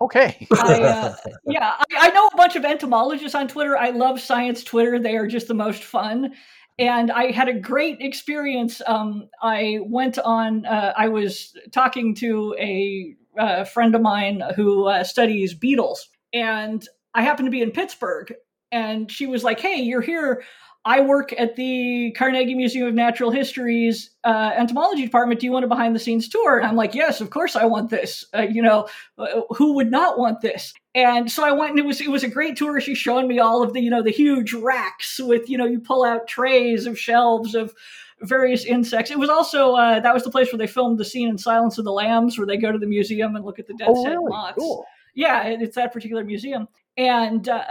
[0.00, 1.14] okay I, uh,
[1.46, 3.76] yeah, I, I know a bunch of entomologists on Twitter.
[3.76, 4.98] I love science Twitter.
[4.98, 6.32] They are just the most fun.
[6.78, 8.80] And I had a great experience.
[8.86, 14.86] Um, I went on, uh, I was talking to a uh, friend of mine who
[14.86, 16.08] uh, studies beetles.
[16.32, 18.32] And I happened to be in Pittsburgh.
[18.72, 20.44] and she was like, "Hey, you're here.
[20.84, 25.40] I work at the Carnegie Museum of Natural History's uh, entomology department.
[25.40, 26.56] Do you want a behind the scenes tour?
[26.58, 28.24] And I'm like, yes, of course I want this.
[28.34, 28.88] Uh, you know,
[29.18, 30.72] uh, who would not want this?
[30.94, 32.80] And so I went, and it was it was a great tour.
[32.80, 35.80] She's showing me all of the you know the huge racks with you know you
[35.80, 37.74] pull out trays of shelves of
[38.22, 39.10] various insects.
[39.10, 41.76] It was also uh, that was the place where they filmed the scene in Silence
[41.78, 44.02] of the Lambs, where they go to the museum and look at the dead Oh,
[44.04, 44.30] head really?
[44.30, 44.56] moths.
[44.58, 44.84] Cool.
[45.14, 47.64] Yeah, it's that particular museum, and uh,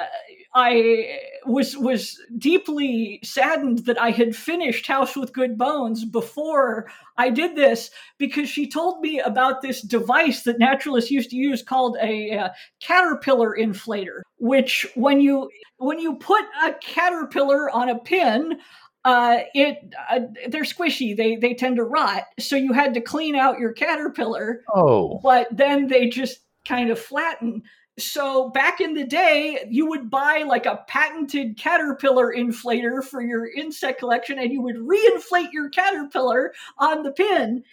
[0.56, 7.30] I was was deeply saddened that I had finished House with Good Bones before I
[7.30, 11.98] did this because she told me about this device that naturalists used to use called
[12.02, 12.50] a, uh
[12.82, 18.60] caterpillar inflator, which when you when you put a caterpillar on a pin.
[19.06, 19.78] Uh, it
[20.12, 21.16] uh, they're squishy.
[21.16, 22.24] They they tend to rot.
[22.38, 27.00] So you had to clean out your caterpillar Oh, but then they just kind of
[27.00, 27.64] flatten.
[27.98, 33.52] So back in the day, you would buy like a patented caterpillar inflator for your
[33.52, 37.64] insect collection and you would reinflate your caterpillar on the pin.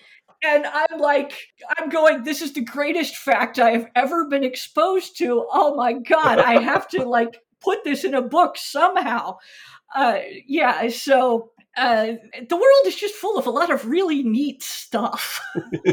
[0.42, 1.32] And I'm like,
[1.78, 5.46] I'm going, this is the greatest fact I have ever been exposed to.
[5.50, 9.38] Oh my God, I have to like put this in a book somehow.
[9.94, 12.14] Uh, yeah, so uh,
[12.48, 15.40] the world is just full of a lot of really neat stuff.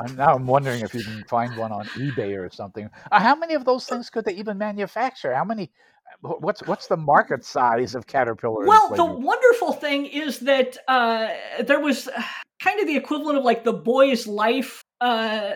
[0.00, 2.88] I'm, now I'm wondering if you can find one on eBay or something.
[3.10, 5.34] Uh, how many of those things could they even manufacture?
[5.34, 5.70] How many?
[6.20, 8.66] What's what's the market size of caterpillar?
[8.66, 11.28] Well, the wonderful thing is that uh,
[11.60, 12.22] there was uh,
[12.60, 15.52] kind of the equivalent of like the boy's life uh,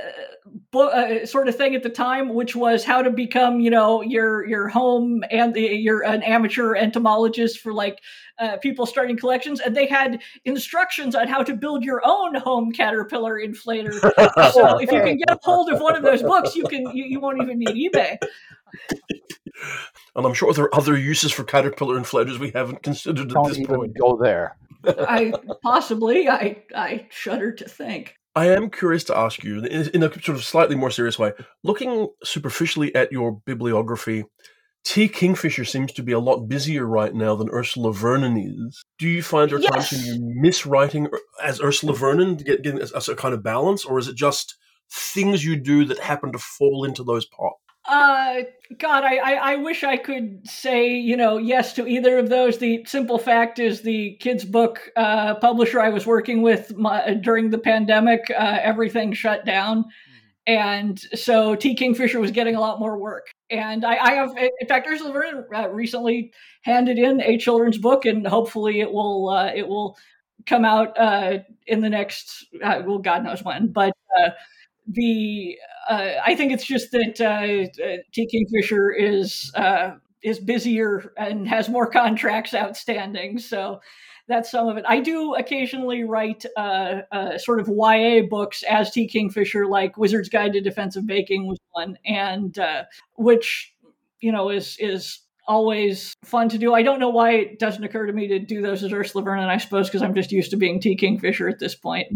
[0.70, 4.00] bo- uh, sort of thing at the time, which was how to become, you know,
[4.02, 8.00] your your home and the, you're an amateur entomologist for like
[8.38, 12.72] uh, people starting collections, and they had instructions on how to build your own home
[12.72, 13.94] caterpillar inflator.
[14.52, 17.04] So if you can get a hold of one of those books, you can you,
[17.04, 18.16] you won't even need eBay.
[20.16, 23.48] and I'm sure there are other uses for caterpillar inflators we haven't considered at don't
[23.48, 23.98] this even point.
[23.98, 24.56] go there.
[24.86, 28.16] I possibly I I shudder to think.
[28.36, 32.08] I am curious to ask you, in, a sort of slightly more serious way, looking
[32.24, 34.24] superficially at your bibliography,
[34.84, 35.08] T.
[35.08, 38.82] Kingfisher seems to be a lot busier right now than Ursula Vernon is.
[38.98, 40.08] Do you find there are times when Yes.
[40.16, 41.08] you miss writing
[41.42, 44.56] as Ursula Vernon to get getting a, a kind of balance, or is it just
[44.92, 47.63] things you do that happen to fall into those pots?
[47.86, 48.42] Uh,
[48.78, 52.58] God, I, I, I wish I could say, you know, yes to either of those.
[52.58, 57.50] The simple fact is the kids' book uh, publisher I was working with my, during
[57.50, 59.84] the pandemic, uh, everything shut down.
[60.46, 61.74] And so T.
[61.74, 63.28] Kingfisher was getting a lot more work.
[63.50, 68.04] And I, I have, in fact, Ursula Vernon uh, recently handed in a children's book,
[68.04, 69.96] and hopefully it will uh, it will
[70.46, 73.68] come out uh, in the next, uh, well, God knows when.
[73.68, 74.30] But uh,
[74.86, 75.56] the
[75.88, 78.26] uh, I think it's just that uh, uh, T.
[78.26, 79.92] Kingfisher is uh,
[80.22, 83.80] is busier and has more contracts outstanding, so
[84.26, 84.84] that's some of it.
[84.88, 89.06] I do occasionally write uh, uh, sort of YA books as T.
[89.06, 92.84] Kingfisher, like Wizard's Guide to Defensive Baking was one, and uh,
[93.16, 93.74] which
[94.20, 96.72] you know is is always fun to do.
[96.72, 99.48] I don't know why it doesn't occur to me to do those as Ursula Vernon.
[99.48, 100.96] I suppose because I'm just used to being T.
[100.96, 102.06] Kingfisher at this point.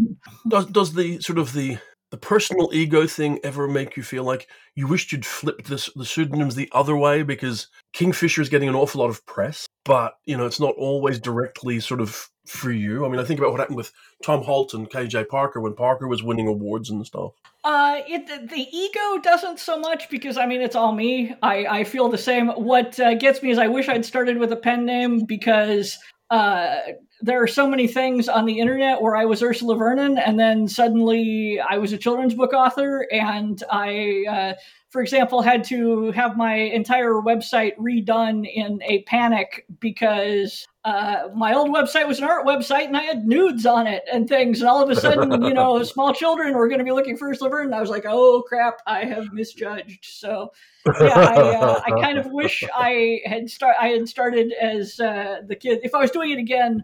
[0.47, 1.77] Does does the sort of the
[2.11, 6.05] the personal ego thing ever make you feel like you wished you'd flipped this the
[6.05, 10.37] pseudonyms the other way because Kingfisher is getting an awful lot of press, but you
[10.37, 13.05] know it's not always directly sort of for you.
[13.05, 13.91] I mean, I think about what happened with
[14.23, 17.33] Tom Holt and KJ Parker when Parker was winning awards and stuff.
[17.63, 21.35] Uh, it the, the ego doesn't so much because I mean it's all me.
[21.41, 22.49] I I feel the same.
[22.49, 25.97] What uh, gets me is I wish I'd started with a pen name because
[26.29, 26.77] uh
[27.21, 30.67] there are so many things on the internet where I was Ursula Vernon and then
[30.69, 34.53] suddenly I was a children's book author and I uh
[34.89, 41.53] for example had to have my entire website redone in a panic because uh, my
[41.53, 44.61] old website was an art website and I had nudes on it and things.
[44.61, 47.29] And all of a sudden, you know, small children were going to be looking for
[47.29, 47.73] Ursula Vernon.
[47.73, 50.05] I was like, oh crap, I have misjudged.
[50.05, 50.53] So
[51.01, 55.41] yeah, I, uh, I kind of wish I had start I had started as uh,
[55.45, 55.79] the kid.
[55.83, 56.83] If I was doing it again,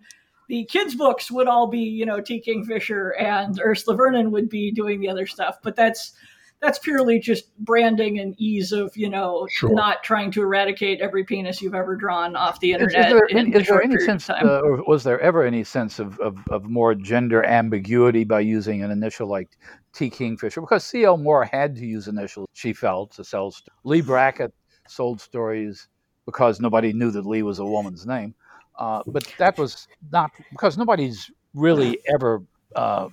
[0.49, 2.41] the kids' books would all be you know T.
[2.41, 5.59] Kingfisher and Ursula Vernon would be doing the other stuff.
[5.63, 6.11] But that's
[6.61, 9.73] that's purely just branding and ease of you know Sure.
[9.73, 13.09] not trying to eradicate every penis you've ever drawn off the Is, is internet.
[13.09, 16.37] there, in is there any sense, uh, or was there ever any sense of, of,
[16.49, 19.49] of more gender ambiguity by using an initial like
[19.93, 20.09] T.
[20.09, 20.61] Kingfisher?
[20.61, 21.17] Because C.L.
[21.17, 23.51] Moore had to use initials, she felt, to sell.
[23.51, 24.53] St- Leigh Brackett
[24.87, 25.87] sold stories
[26.25, 28.33] because nobody knew that Leigh was a woman's name.
[28.77, 32.41] Uh, but that was not because nobody's really ever
[32.75, 33.07] uh,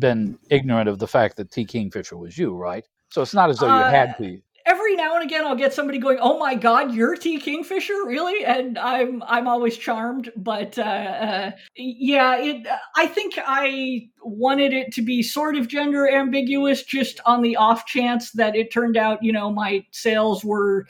[0.00, 1.64] been ignorant of the fact that T.
[1.64, 2.84] Kingfisher was you, right?
[3.10, 4.40] So it's not as though you Uh, had to.
[4.66, 8.44] every now and again I'll get somebody going, "Oh my God, you're T Kingfisher, really?"
[8.44, 10.30] And I'm I'm always charmed.
[10.36, 12.66] But uh, uh, yeah, it.
[12.96, 17.86] I think I wanted it to be sort of gender ambiguous, just on the off
[17.86, 20.86] chance that it turned out, you know, my sales were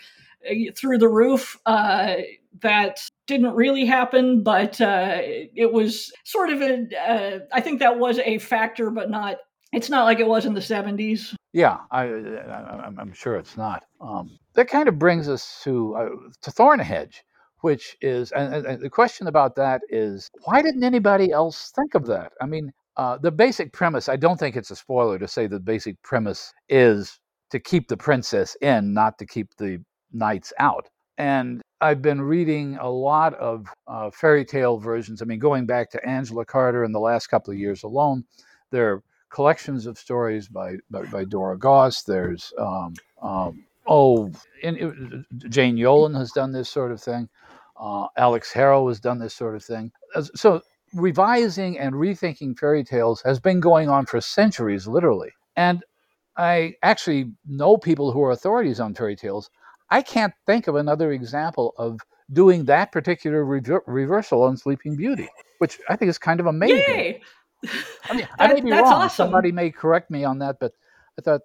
[0.48, 1.58] uh, through the roof.
[2.64, 6.88] That didn't really happen, but uh, it was sort of a.
[6.98, 9.36] Uh, I think that was a factor, but not.
[9.72, 11.34] It's not like it was in the '70s.
[11.52, 13.84] Yeah, I, am sure it's not.
[14.00, 16.08] Um, that kind of brings us to uh,
[16.42, 17.16] to Thornhedge,
[17.60, 22.06] which is, and, and, the question about that is, why didn't anybody else think of
[22.06, 22.32] that?
[22.40, 24.08] I mean, uh, the basic premise.
[24.08, 27.18] I don't think it's a spoiler to say the basic premise is
[27.50, 29.78] to keep the princess in, not to keep the
[30.12, 30.88] knights out.
[31.18, 35.20] And I've been reading a lot of uh, fairy tale versions.
[35.20, 38.24] I mean, going back to Angela Carter in the last couple of years alone,
[38.70, 42.02] there are collections of stories by, by, by Dora Goss.
[42.02, 44.30] There's, um, um, oh,
[44.62, 47.28] in, Jane Yolen has done this sort of thing.
[47.78, 49.90] Uh, Alix Harrow has done this sort of thing.
[50.34, 50.62] So,
[50.94, 55.32] revising and rethinking fairy tales has been going on for centuries, literally.
[55.56, 55.84] And
[56.36, 59.50] I actually know people who are authorities on fairy tales
[59.90, 62.00] I can't think of another example of
[62.32, 66.78] doing that particular rever- reversal on Sleeping Beauty, which I think is kind of amazing.
[66.78, 67.22] Yay!
[68.08, 68.84] I mean, that, I may be wrong.
[68.84, 69.26] Awesome.
[69.26, 70.72] Somebody may correct me on that, but
[71.18, 71.42] I thought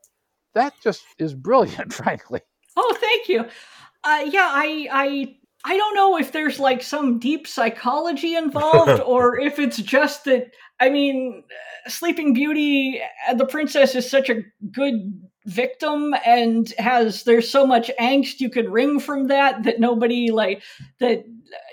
[0.56, 2.42] that just is brilliant, frankly.
[2.76, 3.46] Oh, thank you.
[4.04, 9.40] Uh, yeah, I, I, I don't know if there's like some deep psychology involved, or
[9.40, 10.52] if it's just that.
[10.82, 11.44] I mean,
[11.88, 17.90] Sleeping Beauty, uh, the princess is such a good victim and has there's so much
[18.00, 20.62] angst you could wring from that that nobody like
[21.00, 21.26] that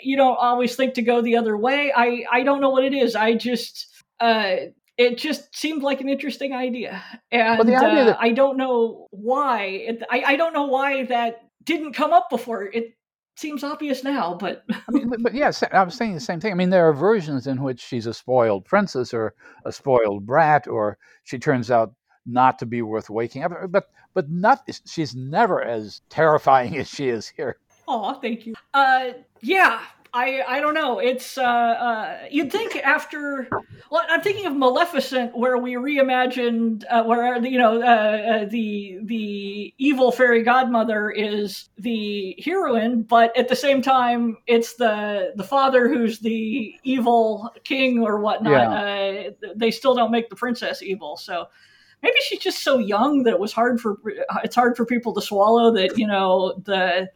[0.02, 1.92] you don't always think to go the other way.
[1.94, 3.14] I i don't know what it is.
[3.14, 3.86] I just
[4.20, 4.56] uh
[4.96, 7.02] it just seemed like an interesting idea.
[7.30, 11.04] And well, idea uh, that- i don't know why it, I, I don't know why
[11.04, 12.64] that didn't come up before.
[12.64, 12.94] It
[13.36, 16.52] seems obvious now, but I mean, but yes, I was saying the same thing.
[16.52, 19.34] I mean, there are versions in which she's a spoiled princess or
[19.66, 21.92] a spoiled brat, or she turns out
[22.26, 23.52] not to be worth waking up.
[23.68, 27.58] But but not she's never as terrifying as she is here.
[27.88, 28.54] Oh, thank you.
[28.74, 29.10] Uh,
[29.40, 29.80] yeah,
[30.16, 30.98] I I don't know.
[30.98, 33.48] It's uh, uh, you'd think after.
[33.90, 38.98] Well, I'm thinking of Maleficent, where we reimagined, uh, where you know uh, uh, the
[39.02, 45.44] the evil fairy godmother is the heroine, but at the same time, it's the the
[45.44, 48.52] father who's the evil king or whatnot.
[48.52, 49.28] Yeah.
[49.28, 51.48] Uh, they still don't make the princess evil, so
[52.06, 53.98] maybe she's just so young that it was hard for
[54.44, 57.08] it's hard for people to swallow that you know the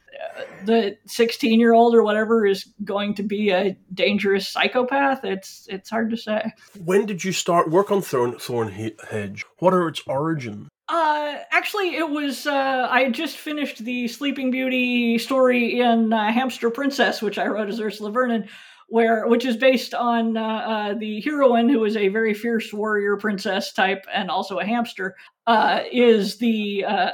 [0.65, 5.25] the 16 year old or whatever is going to be a dangerous psychopath.
[5.25, 6.53] It's it's hard to say.
[6.85, 12.11] When did you start work on thorn Thornhedge what are its origins uh, actually, it
[12.11, 12.49] was.
[12.49, 17.47] Uh, I had just finished the Sleeping Beauty story in uh, Hamster Princess, which I
[17.47, 18.49] wrote as Ursula Vernon,
[18.91, 23.17] where which is based on uh, uh, the heroine who is a very fierce warrior
[23.17, 25.15] princess type and also a hamster
[25.47, 27.11] uh, is the uh,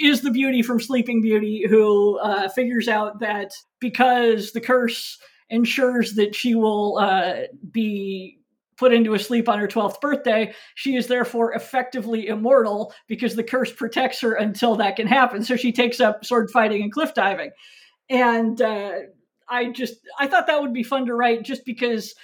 [0.00, 5.18] is the beauty from Sleeping Beauty who uh, figures out that because the curse
[5.50, 8.38] ensures that she will uh, be
[8.78, 13.44] put into a sleep on her 12th birthday she is therefore effectively immortal because the
[13.44, 15.44] curse protects her until that can happen.
[15.44, 17.50] So she takes up sword fighting and cliff diving.
[18.08, 18.62] And
[19.50, 22.14] I just I thought that would be fun to write just because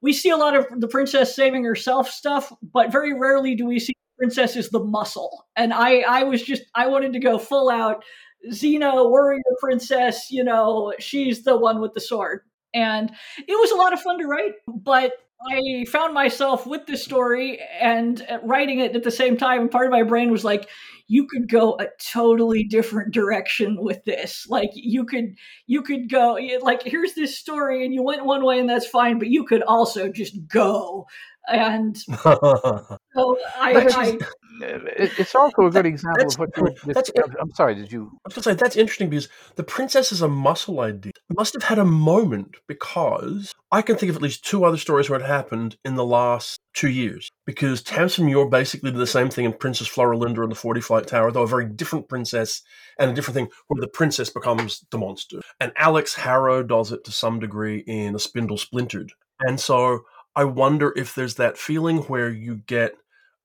[0.00, 3.78] we see a lot of the princess saving herself stuff, but very rarely do we
[3.78, 5.46] see princess is the muscle.
[5.56, 8.04] And I I was just I wanted to go full out
[8.50, 12.40] Xena warrior princess, you know, she's the one with the sword.
[12.74, 15.12] And it was a lot of fun to write, but
[15.50, 19.62] I found myself with this story and writing it at the same time.
[19.62, 20.68] And part of my brain was like,
[21.06, 24.46] you could go a totally different direction with this.
[24.48, 25.36] Like you could
[25.66, 29.18] you could go like here's this story and you went one way and that's fine
[29.18, 31.06] but you could also just go.
[31.46, 31.96] And
[33.14, 34.18] so I,
[34.60, 38.10] it's also a good example of what you just, I'm sorry, did you?
[38.24, 41.12] I was going to say that's interesting because the princess is a muscle idea.
[41.36, 45.10] Must have had a moment because I can think of at least two other stories
[45.10, 47.28] where it happened in the last two years.
[47.46, 51.06] Because Tamsin Muir basically did the same thing in Princess Floralinda and the Forty Flight
[51.06, 52.62] Tower, though a very different princess
[52.98, 55.40] and a different thing where the princess becomes the monster.
[55.60, 59.12] And Alix Harrow does it to some degree in A Spindle Splintered.
[59.40, 60.04] And so
[60.36, 62.96] I wonder if there's that feeling where you get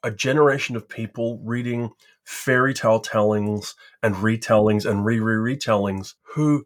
[0.03, 1.91] a generation of people reading
[2.23, 6.65] fairy tale tellings and retellings and re re retellings who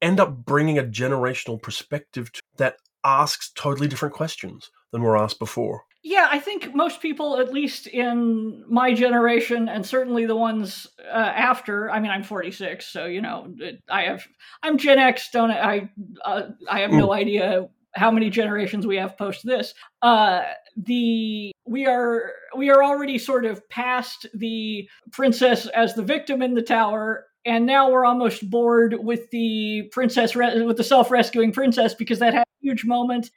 [0.00, 5.38] end up bringing a generational perspective to, that asks totally different questions than were asked
[5.38, 5.82] before.
[6.02, 11.32] yeah, I think most people, at least in my generation, and certainly the ones uh,
[11.34, 11.90] after.
[11.90, 13.54] I mean, I'm 46, so you know,
[13.88, 14.26] I have
[14.62, 15.30] I'm Gen X.
[15.32, 15.90] Don't I?
[16.24, 19.74] Uh, I have no idea how many generations we have post this.
[20.00, 20.42] Uh,
[20.76, 26.54] the we are we are already sort of past the princess as the victim in
[26.54, 32.18] the tower and now we're almost bored with the princess with the self-rescuing princess because
[32.20, 33.30] that had a huge moment.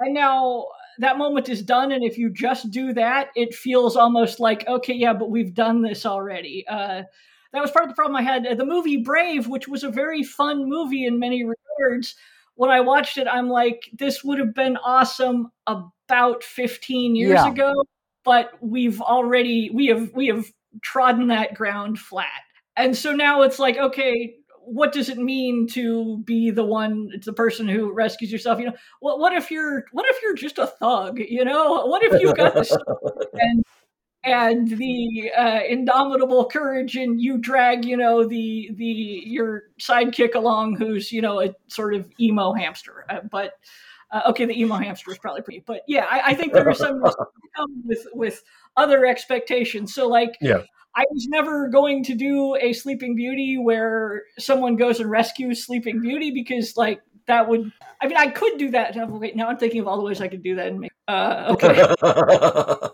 [0.00, 0.66] And now
[0.98, 4.94] that moment is done and if you just do that it feels almost like okay
[4.94, 6.64] yeah but we've done this already.
[6.68, 7.02] Uh,
[7.52, 8.58] that was part of the problem i had.
[8.58, 12.14] The movie brave which was a very fun movie in many regards
[12.56, 17.48] when i watched it i'm like this would have been awesome about 15 years yeah.
[17.48, 17.74] ago
[18.24, 20.46] but we've already we have we have
[20.82, 22.42] trodden that ground flat.
[22.76, 24.34] And so now it's like okay
[24.66, 28.58] what does it mean to be the one it's the person who rescues yourself?
[28.58, 31.84] You know what what if you're what if you're just a thug you know?
[31.86, 32.76] What if you've got this
[33.34, 33.62] and
[34.24, 40.76] and the uh, indomitable courage and you drag you know the the your sidekick along
[40.76, 43.52] who's you know a sort of emo hamster uh, but
[44.12, 47.02] uh, okay the emo hamster is probably pretty but yeah i, I think are some
[47.84, 48.42] with with
[48.76, 50.62] other expectations so like yeah
[50.96, 56.00] I was never going to do a Sleeping Beauty where someone goes and rescues Sleeping
[56.00, 57.72] Beauty because, like, that would.
[58.00, 58.94] I mean, I could do that.
[59.10, 60.92] Wait, now I'm thinking of all the ways I could do that and make.
[61.08, 62.90] Uh, okay.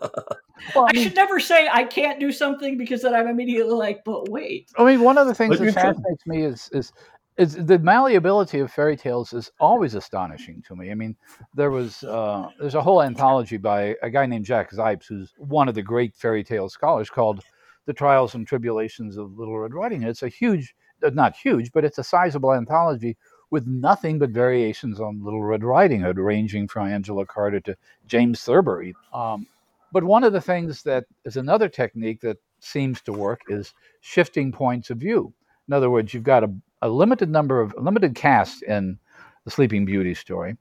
[0.75, 4.03] well, I, mean, should never say I can't do something because then I'm immediately like,
[4.03, 4.69] but wait.
[4.77, 6.91] I mean, one of the things that fascinates me is is
[7.37, 10.91] is the malleability of fairy tales is always astonishing to me.
[10.91, 11.15] I mean,
[11.55, 15.69] there was uh, there's a whole anthology by a guy named Jack Zipes, who's one
[15.69, 17.41] of the great fairy tale scholars, called
[17.85, 20.11] the trials and tribulations of Little Red Riding Hood.
[20.11, 23.17] It's a huge, uh, not huge, but it's a sizable anthology
[23.49, 27.75] with nothing but variations on Little Red Riding Hood, ranging from Angela Carter to
[28.07, 28.93] James Thurber.
[29.13, 29.47] Um,
[29.91, 34.51] but one of the things that is another technique that seems to work is shifting
[34.51, 35.33] points of view.
[35.67, 38.99] In other words, you've got a, a limited number of limited cast in
[39.45, 40.57] the Sleeping Beauty story,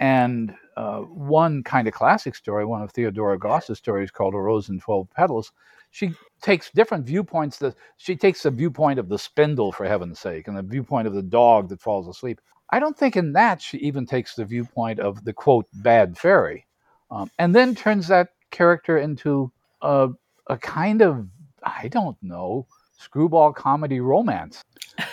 [0.00, 4.68] and uh, one kind of classic story, one of Theodora Goss's stories called A Rose
[4.68, 5.52] in Twelve Petals,
[5.90, 6.12] she
[6.42, 7.58] takes different viewpoints.
[7.58, 11.14] That she takes the viewpoint of the spindle, for heaven's sake, and the viewpoint of
[11.14, 12.40] the dog that falls asleep.
[12.70, 16.66] I don't think in that she even takes the viewpoint of the quote bad fairy,
[17.10, 19.52] um, and then turns that character into
[19.82, 20.08] a,
[20.46, 21.26] a kind of
[21.62, 22.66] I don't know
[22.98, 24.62] screwball comedy romance.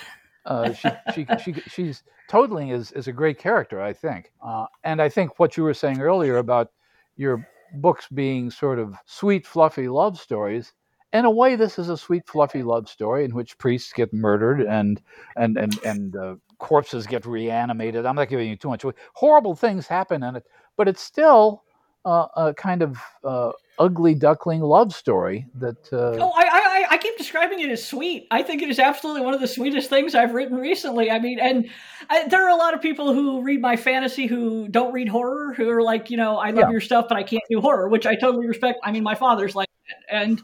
[0.44, 4.32] Uh, she, she, she, she's Toadling is, is a great character, I think.
[4.42, 6.72] Uh, and I think what you were saying earlier about
[7.18, 10.72] your books being sort of sweet, fluffy love stories.
[11.12, 14.62] In a way, this is a sweet, fluffy love story in which priests get murdered
[14.62, 15.02] and
[15.36, 18.06] and and and uh, corpses get reanimated.
[18.06, 18.86] I'm not giving you too much.
[19.14, 20.46] Horrible things happen in it,
[20.78, 21.64] but it's still
[22.06, 25.91] uh, a kind of uh, ugly duckling love story that.
[25.91, 28.28] Uh, oh, I, I, I keep describing it as sweet.
[28.32, 31.12] I think it is absolutely one of the sweetest things I've written recently.
[31.12, 31.70] I mean, and
[32.10, 35.54] I, there are a lot of people who read my fantasy who don't read horror,
[35.54, 36.72] who are like, you know, I love yeah.
[36.72, 38.80] your stuff, but I can't do horror, which I totally respect.
[38.84, 40.16] I mean, my father's like, that.
[40.16, 40.41] and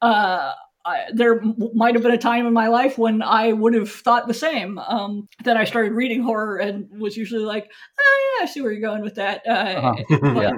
[0.00, 0.52] uh,
[0.88, 1.40] I, there
[1.74, 4.78] might have been a time in my life when I would have thought the same.
[4.78, 7.70] Um, that I started reading horror and was usually like,
[8.00, 9.42] oh, yeah, I see where you're going with that.
[9.46, 9.94] Uh, uh-huh.
[10.40, 10.52] yeah.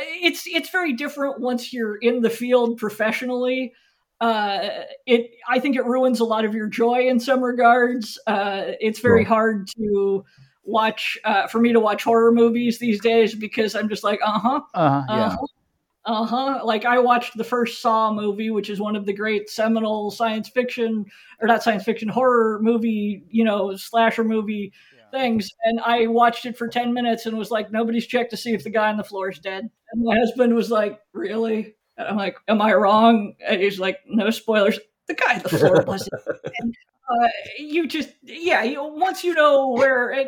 [0.00, 3.72] It's it's very different once you're in the field professionally.
[4.20, 4.68] Uh,
[5.06, 8.18] it I think it ruins a lot of your joy in some regards.
[8.26, 10.24] Uh, it's very hard to
[10.64, 14.60] watch uh, for me to watch horror movies these days because I'm just like, uh-huh,
[14.74, 15.36] uh-huh, yeah.
[16.06, 16.36] Uh-huh.
[16.36, 16.64] Uh.
[16.64, 20.48] Like I watched the first Saw movie, which is one of the great seminal science
[20.48, 21.04] fiction,
[21.40, 25.10] or not science fiction, horror movie, you know, slasher movie yeah.
[25.10, 25.50] things.
[25.64, 28.64] And I watched it for 10 minutes and was like, nobody's checked to see if
[28.64, 29.68] the guy on the floor is dead.
[29.92, 31.74] And my husband was like, really?
[31.96, 33.34] And I'm like, am I wrong?
[33.46, 34.78] And he's like, no spoilers.
[35.08, 36.12] The guy the floor wasn't.
[37.08, 37.28] uh,
[37.58, 40.24] you just yeah you, once you know where uh,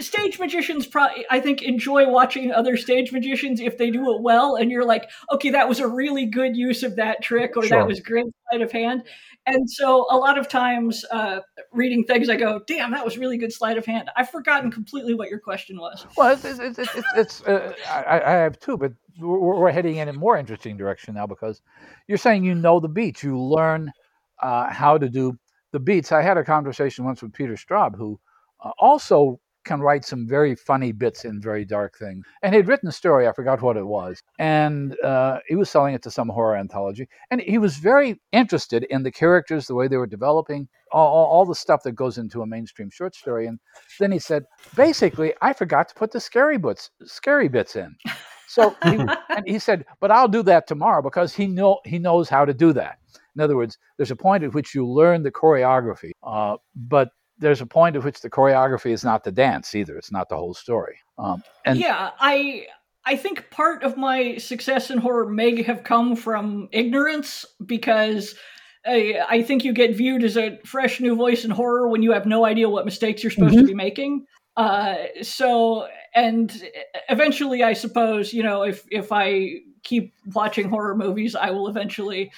[0.00, 4.54] stage magicians probably i think enjoy watching other stage magicians if they do it well
[4.54, 7.78] and you're like okay that was a really good use of that trick or sure.
[7.78, 9.02] that was great sleight of hand
[9.46, 11.40] and so a lot of times uh,
[11.72, 15.14] reading things i go damn that was really good sleight of hand i've forgotten completely
[15.14, 18.92] what your question was well it's, it's, it's, it's uh, I, I, have two, but
[19.18, 21.60] we're, heading in a more interesting direction now because
[22.06, 23.92] you're saying you know the beats you learn
[24.42, 25.36] uh, how to do
[25.72, 26.12] the beats.
[26.12, 28.18] I had a conversation once with Peter Straub, who
[28.64, 32.24] uh, also can write some very funny bits in very dark things.
[32.42, 35.94] And he'd written a story, I forgot what it was, and uh, he was selling
[35.94, 37.06] it to some horror anthology.
[37.30, 41.44] And he was very interested in the characters, the way they were developing, all, all,
[41.44, 43.46] the stuff that goes into a mainstream short story.
[43.46, 43.58] And
[44.00, 44.44] then he said,
[44.74, 47.94] basically, I forgot to put the scary bits, scary bits in.
[48.48, 52.28] So he, and he said, "But I'll do that tomorrow because he know he knows
[52.28, 52.98] how to do that."
[53.36, 57.60] In other words, there's a point at which you learn the choreography, uh, but there's
[57.60, 59.96] a point at which the choreography is not the dance either.
[59.96, 60.98] It's not the whole story.
[61.18, 62.66] Um, and yeah, I
[63.04, 68.34] I think part of my success in horror may have come from ignorance because
[68.84, 72.12] I, I, think you get viewed as a fresh new voice in horror when you
[72.12, 73.62] have no idea what mistakes you're supposed mm-hmm.
[73.62, 74.26] to be making.
[74.56, 75.88] Uh, so,
[76.18, 76.62] and
[77.08, 82.32] eventually, I suppose you know if if I keep watching horror movies, I will eventually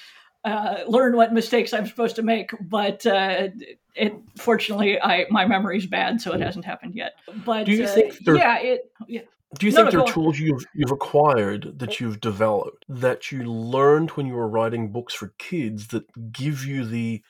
[0.44, 2.50] uh, learn what mistakes I'm supposed to make.
[2.60, 3.48] But uh,
[3.94, 7.14] it fortunately, I my memory's bad, so it hasn't happened yet.
[7.44, 9.22] But do you think uh, yeah, it yeah.
[9.58, 13.32] Do you no, think no, there are tools you've you've acquired that you've developed that
[13.32, 17.22] you learned when you were writing books for kids that give you the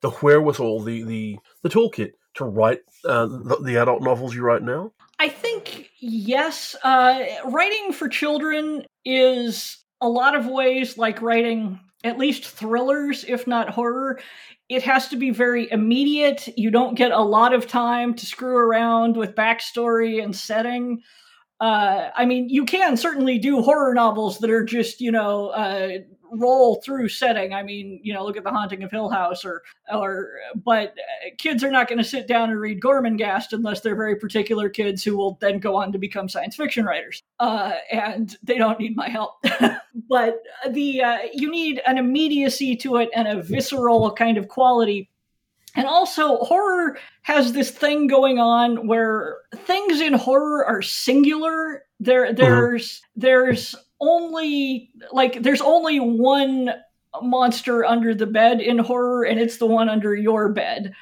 [0.00, 4.62] the wherewithal, the the the toolkit to write uh, the, the, adult novels you write
[4.62, 4.92] now?
[5.18, 6.76] I think yes.
[6.82, 13.46] Uh, writing for children is a lot of ways like writing at least thrillers, if
[13.46, 14.20] not horror.
[14.68, 16.48] It has to be very immediate.
[16.56, 21.02] You don't get a lot of time to screw around with backstory and setting
[21.60, 25.98] uh, I mean, you can certainly do horror novels that are just, you know, uh,
[26.32, 27.52] roll through setting.
[27.52, 29.62] I mean, you know, look at The Haunting of Hill House, or,
[29.92, 30.32] or,
[30.64, 34.16] but uh, kids are not going to sit down and read Gormenghast unless they're very
[34.16, 37.22] particular kids who will then go on to become science fiction writers.
[37.40, 39.42] Uh, and they don't need my help.
[40.08, 45.08] but the uh, you need an immediacy to it and a visceral kind of quality
[45.78, 51.84] and also, horror has this thing going on where things in horror are singular.
[52.00, 53.20] There, there's, mm-hmm.
[53.20, 56.70] there's only like there's only one
[57.22, 60.92] monster under the bed in horror, and it's the one under your bed.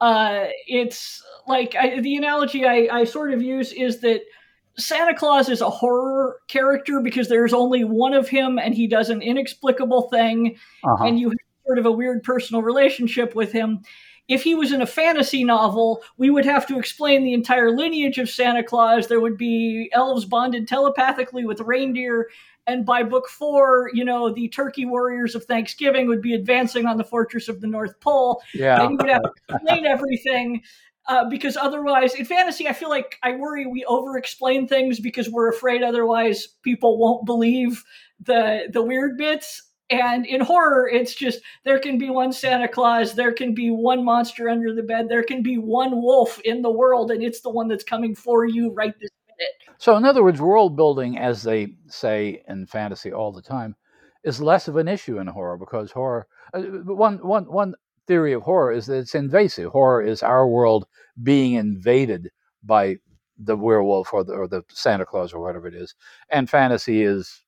[0.00, 4.22] Uh, it's like I, the analogy I, I sort of use is that
[4.76, 9.10] Santa Claus is a horror character because there's only one of him, and he does
[9.10, 11.04] an inexplicable thing, uh-huh.
[11.04, 13.80] and you have sort of a weird personal relationship with him
[14.28, 18.18] if he was in a fantasy novel, we would have to explain the entire lineage
[18.18, 19.08] of Santa Claus.
[19.08, 22.28] There would be elves bonded telepathically with reindeer.
[22.66, 26.96] And by book four, you know, the turkey warriors of Thanksgiving would be advancing on
[26.96, 28.40] the fortress of the North Pole.
[28.54, 28.80] Yeah.
[28.80, 30.62] And you would have to explain everything.
[31.08, 35.28] Uh, because otherwise, in fantasy, I feel like I worry we over explain things because
[35.28, 37.82] we're afraid otherwise people won't believe
[38.20, 39.62] the the weird bits.
[39.90, 44.04] And in horror, it's just there can be one Santa Claus, there can be one
[44.04, 47.50] monster under the bed, there can be one wolf in the world, and it's the
[47.50, 49.76] one that's coming for you right this minute.
[49.78, 53.76] So, in other words, world building, as they say in fantasy all the time,
[54.24, 56.26] is less of an issue in horror because horror.
[56.54, 57.74] Uh, one, one, one
[58.06, 59.70] theory of horror is that it's invasive.
[59.72, 60.86] Horror is our world
[61.22, 62.30] being invaded
[62.62, 62.96] by
[63.38, 65.94] the werewolf or the, or the Santa Claus or whatever it is,
[66.30, 67.42] and fantasy is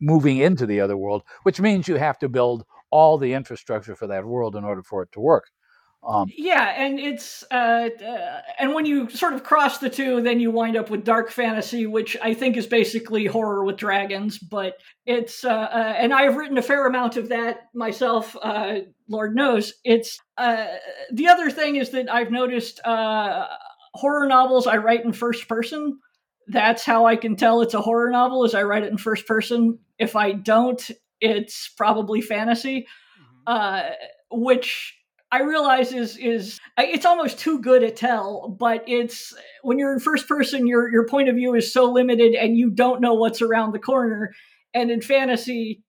[0.00, 4.06] moving into the other world, which means you have to build all the infrastructure for
[4.06, 5.50] that world in order for it to work.
[6.06, 10.38] Um, yeah, and it's uh, uh, and when you sort of cross the two, then
[10.38, 14.38] you wind up with dark fantasy, which I think is basically horror with dragons.
[14.38, 14.74] But
[15.04, 18.36] it's uh, uh and I've written a fair amount of that myself.
[18.40, 25.04] Uh, Lord knows it's the other thing is that I've noticed horror novels I write
[25.04, 25.98] in first person
[26.48, 29.26] that's how I can tell it's a horror novel is I write it in first
[29.26, 29.78] person.
[29.98, 30.90] If I don't,
[31.20, 32.86] it's probably fantasy,
[33.18, 33.42] mm-hmm.
[33.46, 33.82] uh,
[34.30, 34.94] which
[35.32, 38.48] I realize is is it's almost too good to tell.
[38.48, 42.34] But it's when you're in first person, your your point of view is so limited,
[42.34, 44.32] and you don't know what's around the corner.
[44.72, 45.82] And in fantasy,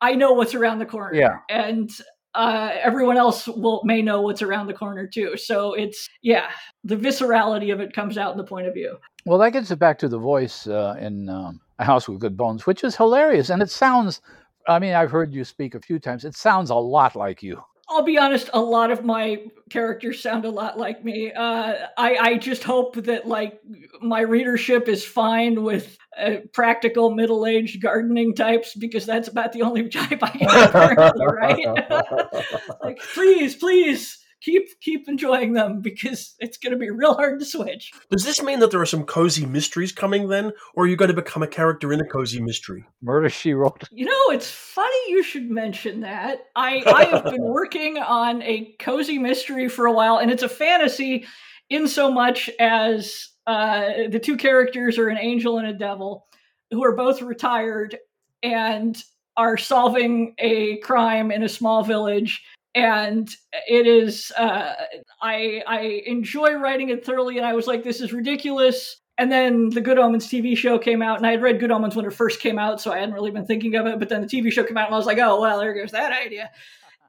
[0.00, 1.14] I know what's around the corner.
[1.14, 1.90] Yeah, and
[2.34, 5.36] uh, everyone else will may know what's around the corner too.
[5.36, 6.50] So it's yeah,
[6.84, 8.98] the viscerality of it comes out in the point of view.
[9.24, 12.36] Well, that gets it back to the voice uh, in um, A House with Good
[12.36, 13.50] Bones, which is hilarious.
[13.50, 14.20] And it sounds,
[14.66, 16.24] I mean, I've heard you speak a few times.
[16.24, 17.62] It sounds a lot like you.
[17.88, 21.32] I'll be honest, a lot of my characters sound a lot like me.
[21.32, 23.60] Uh, I, I just hope that like
[24.00, 29.88] my readership is fine with uh, practical middle-aged gardening types because that's about the only
[29.88, 32.44] type I have currently, right?
[32.82, 37.46] like, please, please keep keep enjoying them because it's going to be real hard to
[37.46, 37.92] switch.
[38.10, 41.10] Does this mean that there are some cozy mysteries coming then, or are you going
[41.10, 42.84] to become a character in a cozy mystery?
[43.00, 43.84] Murder She Wrote.
[43.90, 46.46] You know, it's funny you should mention that.
[46.56, 50.48] I I have been working on a cozy mystery for a while, and it's a
[50.48, 51.26] fantasy
[51.70, 56.26] in so much as uh, the two characters are an angel and a devil
[56.70, 57.96] who are both retired
[58.42, 59.02] and
[59.36, 62.42] are solving a crime in a small village
[62.74, 63.28] and
[63.68, 64.74] it is uh,
[65.20, 68.98] I I enjoy writing it thoroughly, and I was like, this is ridiculous.
[69.18, 71.94] and then the Good Omens TV show came out, and I had read Good Omens
[71.94, 73.98] when it first came out, so I hadn't really been thinking of it.
[73.98, 75.90] But then the TV show came out, and I was like, oh, well, there goes
[75.92, 76.50] that idea.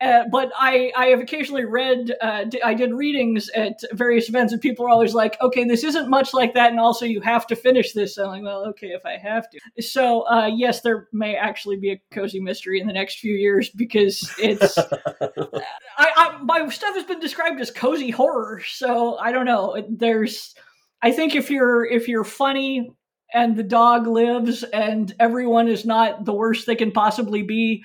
[0.02, 4.52] Uh, but I, I have occasionally read, uh, d- I did readings at various events,
[4.52, 7.48] and people are always like, okay, this isn't much like that, and also you have
[7.48, 8.16] to finish this.
[8.16, 9.82] So I'm like, well, okay, if I have to.
[9.82, 13.70] So, uh, yes, there may actually be a cozy mystery in the next few years
[13.70, 14.78] because it's,
[15.28, 15.58] I,
[15.98, 18.62] I, my stuff has been described as cozy horror.
[18.66, 19.82] So I don't know.
[19.90, 20.54] There's,
[21.02, 22.92] I think if you're if you're funny
[23.34, 27.84] and the dog lives and everyone is not the worst they can possibly be,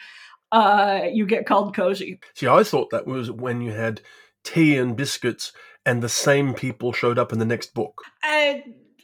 [0.53, 2.21] uh, you get called cozy.
[2.35, 4.01] See, I thought that was when you had
[4.45, 5.53] tea and biscuits
[5.85, 8.03] and the same people showed up in the next book.
[8.23, 8.55] Uh,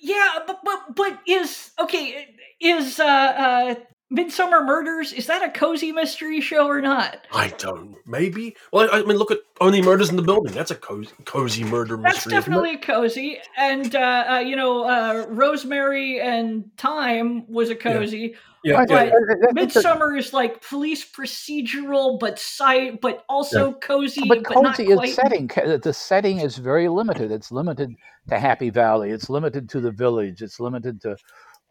[0.01, 2.27] yeah, but but but is okay?
[2.61, 3.75] Is uh, uh,
[4.13, 7.27] Midsomer Murders is that a cozy mystery show or not?
[7.33, 7.97] I don't.
[8.07, 8.55] Maybe.
[8.73, 10.53] Well, I, I mean, look at Only Murders in the Building.
[10.53, 12.37] That's a cozy, cozy murder That's mystery.
[12.37, 18.37] isn't definitely cozy, and uh, uh, you know, uh, Rosemary and Thyme was a cozy.
[18.63, 19.05] Yeah, yeah, but yeah.
[19.07, 24.43] that- that- that's a- Midsomer is like police procedural, but sci- but also cozy, but
[24.45, 25.15] but, not cozy is quite.
[25.15, 25.47] setting.
[25.83, 27.33] The setting is very limited.
[27.33, 27.95] It's limited
[28.29, 29.11] to Happy Valley.
[29.11, 30.41] It's limited to the village.
[30.43, 31.17] It's limited to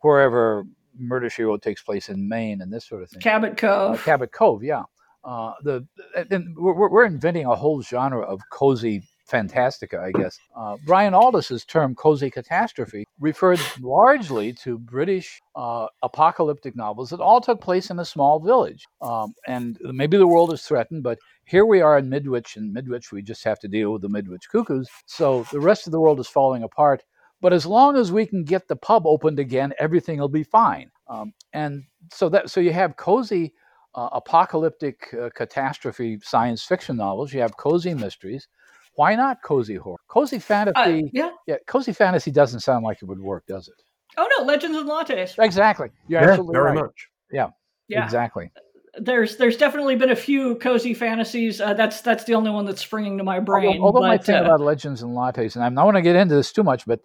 [0.01, 0.65] wherever
[0.97, 3.21] Murder She Wrote takes place in Maine and this sort of thing.
[3.21, 4.03] Cabot Uh, Cove.
[4.03, 4.83] Cabot Cove, yeah.
[5.23, 5.85] Uh, the
[6.29, 10.37] and we're, we're- we're inventing a whole genre of cozy fantastica, I guess.
[10.53, 17.39] Uh, Brian Aldiss's term "cozy catastrophe" referred largely to British uh, apocalyptic novels that all
[17.39, 18.85] took place in a small village.
[19.01, 23.13] Um, and maybe the world is threatened, but here we are in Midwich, and Midwich
[23.13, 24.89] we just have to deal with the Midwich cuckoos.
[25.05, 27.01] So the rest of the world is falling apart.
[27.43, 30.89] But as long as we can get the pub opened again, everything will be fine.
[31.09, 33.53] Um, and so that so you have cozy
[33.93, 37.33] uh, apocalyptic uh, catastrophe science fiction novels.
[37.33, 38.47] You have cozy mysteries.
[38.95, 39.99] Why not cozy horror?
[40.07, 41.11] Cozy Uh, fantasy.
[41.13, 41.31] yeah.
[41.45, 43.75] yeah, cozy fantasy doesn't sound like it would work, does it?
[44.17, 45.35] Oh no, Legends and Lattes.
[45.37, 45.89] Exactly.
[46.07, 46.75] You're Yeah, absolutely very right.
[46.75, 47.09] much.
[47.29, 47.49] Yeah.
[47.89, 48.51] Exactly.
[48.95, 51.59] There's there's definitely been a few cozy fantasies.
[51.59, 53.81] Uh, that's that's the only one that's springing to my brain.
[53.81, 56.01] Although, although my but, thing uh, about legends and lattes, and I'm not want to
[56.03, 56.99] get into this too much, but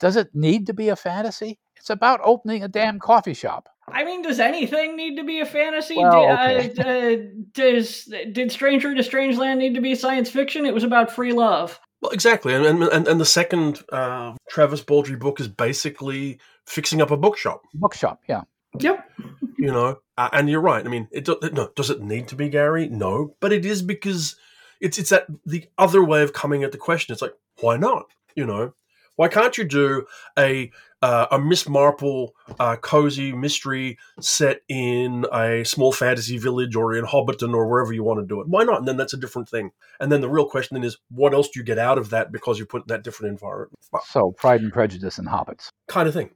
[0.00, 1.58] does it need to be a fantasy?
[1.76, 3.68] It's about opening a damn coffee shop.
[3.88, 5.96] I mean, does anything need to be a fantasy?
[5.96, 7.16] Well, Did- uh, uh,
[7.52, 10.66] does did Stranger to Strangeland need to be science fiction?
[10.66, 11.78] It was about free love.
[12.00, 12.54] Well, exactly.
[12.54, 17.16] And and, and, and the second uh, Travis Baldree book is basically fixing up a
[17.16, 17.62] bookshop.
[17.74, 18.42] Bookshop, yeah.
[18.78, 19.10] Yep.
[19.58, 20.84] You know, uh, and you're right.
[20.86, 22.88] I mean, it do- no, does it need to be Gary?
[22.88, 24.36] No, but it is because
[24.80, 27.12] it's it's that the other way of coming at the question.
[27.12, 28.06] It's like, why not?
[28.36, 28.74] You know,
[29.20, 30.06] why can't you do
[30.38, 36.94] a uh, a Miss Marple uh, cozy mystery set in a small fantasy village or
[36.94, 38.48] in Hobbiton or wherever you want to do it?
[38.48, 38.78] Why not?
[38.78, 39.72] And then that's a different thing.
[40.00, 42.32] And then the real question then is, what else do you get out of that
[42.32, 43.78] because you put in that different environment?
[44.06, 45.68] So Pride and Prejudice and Hobbits.
[45.86, 46.30] kind of thing.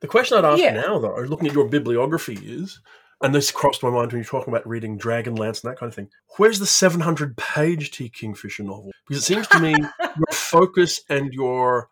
[0.00, 0.72] The question I'd ask Yeah.
[0.72, 2.80] now, though, looking at your bibliography, is,
[3.20, 5.94] and this crossed my mind when you're talking about reading Dragonlance and that kind of
[5.94, 6.08] thing.
[6.38, 8.08] Where's the 700 page T.
[8.08, 8.90] Kingfisher novel?
[9.06, 11.90] Because it seems to me your focus and your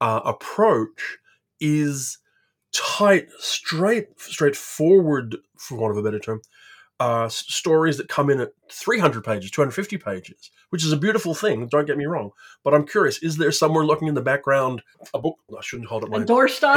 [0.00, 1.18] uh, approach
[1.60, 2.18] is
[2.72, 6.40] tight, straight, straightforward, for want of a better term,
[7.00, 11.66] uh, stories that come in at 300 pages, 250 pages, which is a beautiful thing.
[11.66, 12.30] Don't get me wrong.
[12.62, 14.82] But I'm curious: is there somewhere looking in the background
[15.14, 15.36] a book?
[15.56, 16.18] I shouldn't hold up A my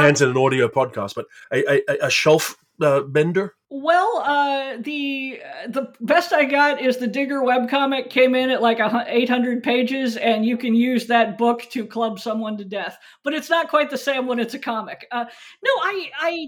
[0.00, 3.54] hands in an audio podcast, but a a, a shelf uh, bender.
[3.76, 8.78] Well, uh, the the best I got is the Digger webcomic came in at like
[8.78, 12.96] a, 800 pages, and you can use that book to club someone to death.
[13.24, 15.08] But it's not quite the same when it's a comic.
[15.10, 15.24] Uh,
[15.64, 16.46] no, I I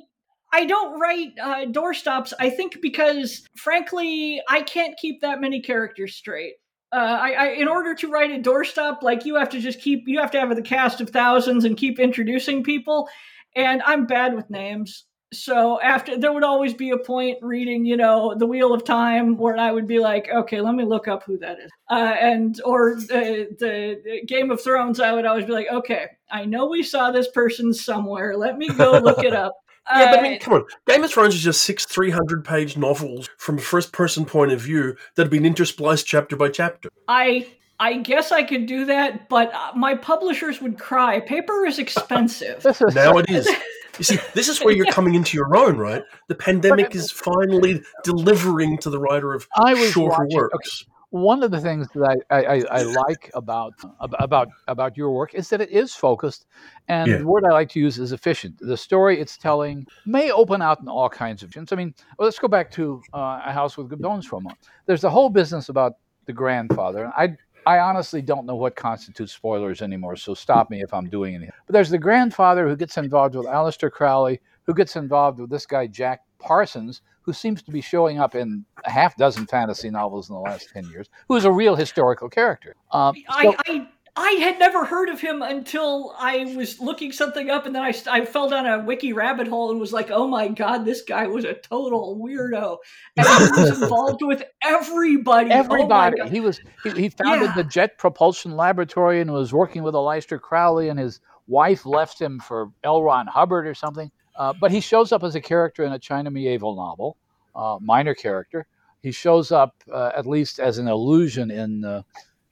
[0.52, 2.32] I don't write uh, doorstops.
[2.38, 6.54] I think because frankly, I can't keep that many characters straight.
[6.92, 10.04] Uh, I, I in order to write a doorstop, like you have to just keep
[10.06, 13.08] you have to have the cast of thousands and keep introducing people,
[13.56, 17.96] and I'm bad with names so after there would always be a point reading you
[17.96, 21.24] know the wheel of time where i would be like okay let me look up
[21.24, 25.52] who that is uh, and or the, the game of thrones i would always be
[25.52, 29.54] like okay i know we saw this person somewhere let me go look it up
[29.88, 30.64] Yeah, but I Uh, mean, come on.
[30.88, 34.60] Game of Thrones is just six 300 page novels from a first person point of
[34.60, 36.88] view that have been interspliced chapter by chapter.
[37.06, 37.46] i
[37.80, 42.64] i guess i could do that but uh, my publishers would cry paper is expensive
[42.94, 43.48] Now it is.
[43.98, 46.02] You see, this is where you're coming into your own, right?
[46.28, 50.84] The pandemic is finally delivering to the writer of I was shorter watching- works.
[51.08, 53.72] one of the things that I, I, I, I like about
[54.18, 56.44] about about your work is that it is focused,
[56.88, 57.18] and Yeah.
[57.18, 58.58] the word I like to use is efficient.
[58.60, 61.72] The story it's telling may open out in all kinds of things.
[61.72, 64.40] I mean, well, let's go back to uh, a house with good bones for a
[64.42, 64.58] moment.
[64.84, 65.94] There's a whole business about
[66.26, 67.04] the grandfather.
[67.04, 67.36] and I
[67.66, 71.52] I honestly don't know what constitutes spoilers anymore, so stop me if I'm doing anything.
[71.66, 75.66] But there's the grandfather who gets involved with Aleister Crowley, who gets involved with this
[75.66, 80.30] guy, Jack Parsons, who seems to be showing up in a half dozen fantasy novels
[80.30, 82.76] in the last 10 years, who is a real historical character.
[82.92, 83.88] Um, so, I, I
[84.18, 87.92] I had never heard of him until I was looking something up, and then I,
[88.10, 91.26] I fell down a wiki rabbit hole and was like, "Oh my god, this guy
[91.26, 92.78] was a total weirdo!"
[93.18, 95.50] And he was involved with everybody.
[95.50, 96.20] Oh everybody.
[96.22, 96.60] Oh he was.
[96.82, 97.54] He, he founded yeah.
[97.56, 102.40] the Jet Propulsion Laboratory and was working with Aleister Crowley, and his wife left him
[102.40, 103.02] for L.
[103.02, 104.10] Ron Hubbard or something.
[104.34, 107.18] Uh, but he shows up as a character in a China Miéville novel,
[107.54, 108.66] uh, minor character.
[109.02, 112.02] He shows up uh, at least as an illusion in uh,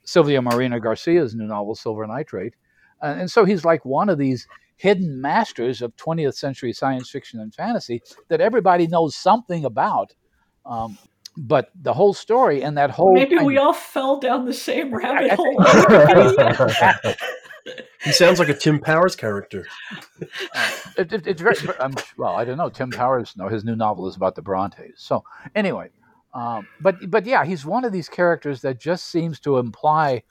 [0.04, 2.54] Silvia Moreno-Garcia's new novel, Silver Nitrate.
[3.02, 4.46] Uh, and so he's like one of these
[4.76, 10.14] hidden masters of 20th century science fiction and fantasy that everybody knows something about.
[10.66, 10.98] Um,
[11.36, 15.32] but the whole story and that whole maybe we all fell down the same rabbit
[15.36, 17.14] hole.
[18.04, 19.66] he sounds like a Tim Powers character.
[20.54, 22.36] Uh, it, it, it's very um, well.
[22.36, 22.70] I don't know.
[22.70, 23.34] Tim Powers.
[23.36, 24.92] No, his new novel is about the Brontes.
[24.96, 25.24] So
[25.54, 25.90] anyway,
[26.34, 30.22] um, but but yeah, he's one of these characters that just seems to imply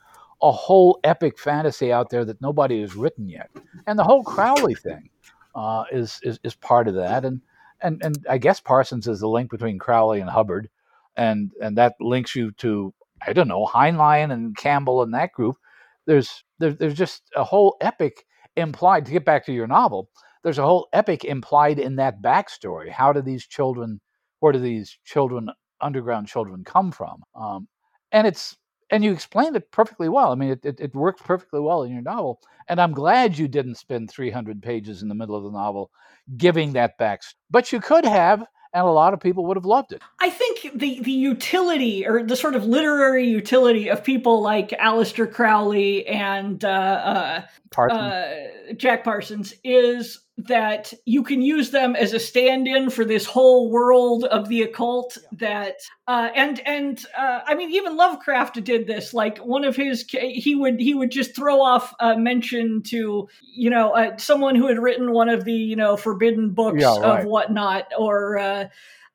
[0.42, 3.50] a whole epic fantasy out there that nobody has written yet,
[3.86, 5.08] and the whole Crowley thing
[5.54, 7.40] uh, is, is is part of that, and
[7.80, 10.68] and and I guess Parsons is the link between Crowley and Hubbard,
[11.16, 12.92] and and that links you to
[13.26, 15.56] I don't know Heinlein and Campbell and that group.
[16.04, 18.26] There's there's there's just a whole epic
[18.56, 19.06] implied.
[19.06, 20.10] To get back to your novel,
[20.42, 22.90] there's a whole epic implied in that backstory.
[22.90, 24.02] How do these children?
[24.40, 25.48] Where do these children
[25.80, 27.22] underground children come from.
[27.34, 27.68] Um,
[28.12, 28.56] and it's
[28.90, 30.30] and you explained it perfectly well.
[30.30, 32.40] I mean, it, it, it works perfectly well in your novel.
[32.68, 35.90] And I'm glad you didn't spend 300 pages in the middle of the novel
[36.36, 37.22] giving that back.
[37.50, 40.02] But you could have, and a lot of people would have loved it.
[40.20, 45.30] I think the the utility or the sort of literary utility of people like Aleister
[45.30, 48.00] Crowley and uh, uh, Parsons.
[48.00, 53.70] uh, Jack Parsons is that you can use them as a stand-in for this whole
[53.70, 55.76] world of the occult that
[56.08, 60.56] uh, and and uh, i mean even lovecraft did this like one of his he
[60.56, 64.78] would he would just throw off a mention to you know uh, someone who had
[64.78, 67.20] written one of the you know forbidden books yeah, right.
[67.20, 68.64] of whatnot or uh,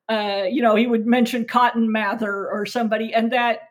[0.08, 3.69] uh, you know he would mention cotton mather or somebody and that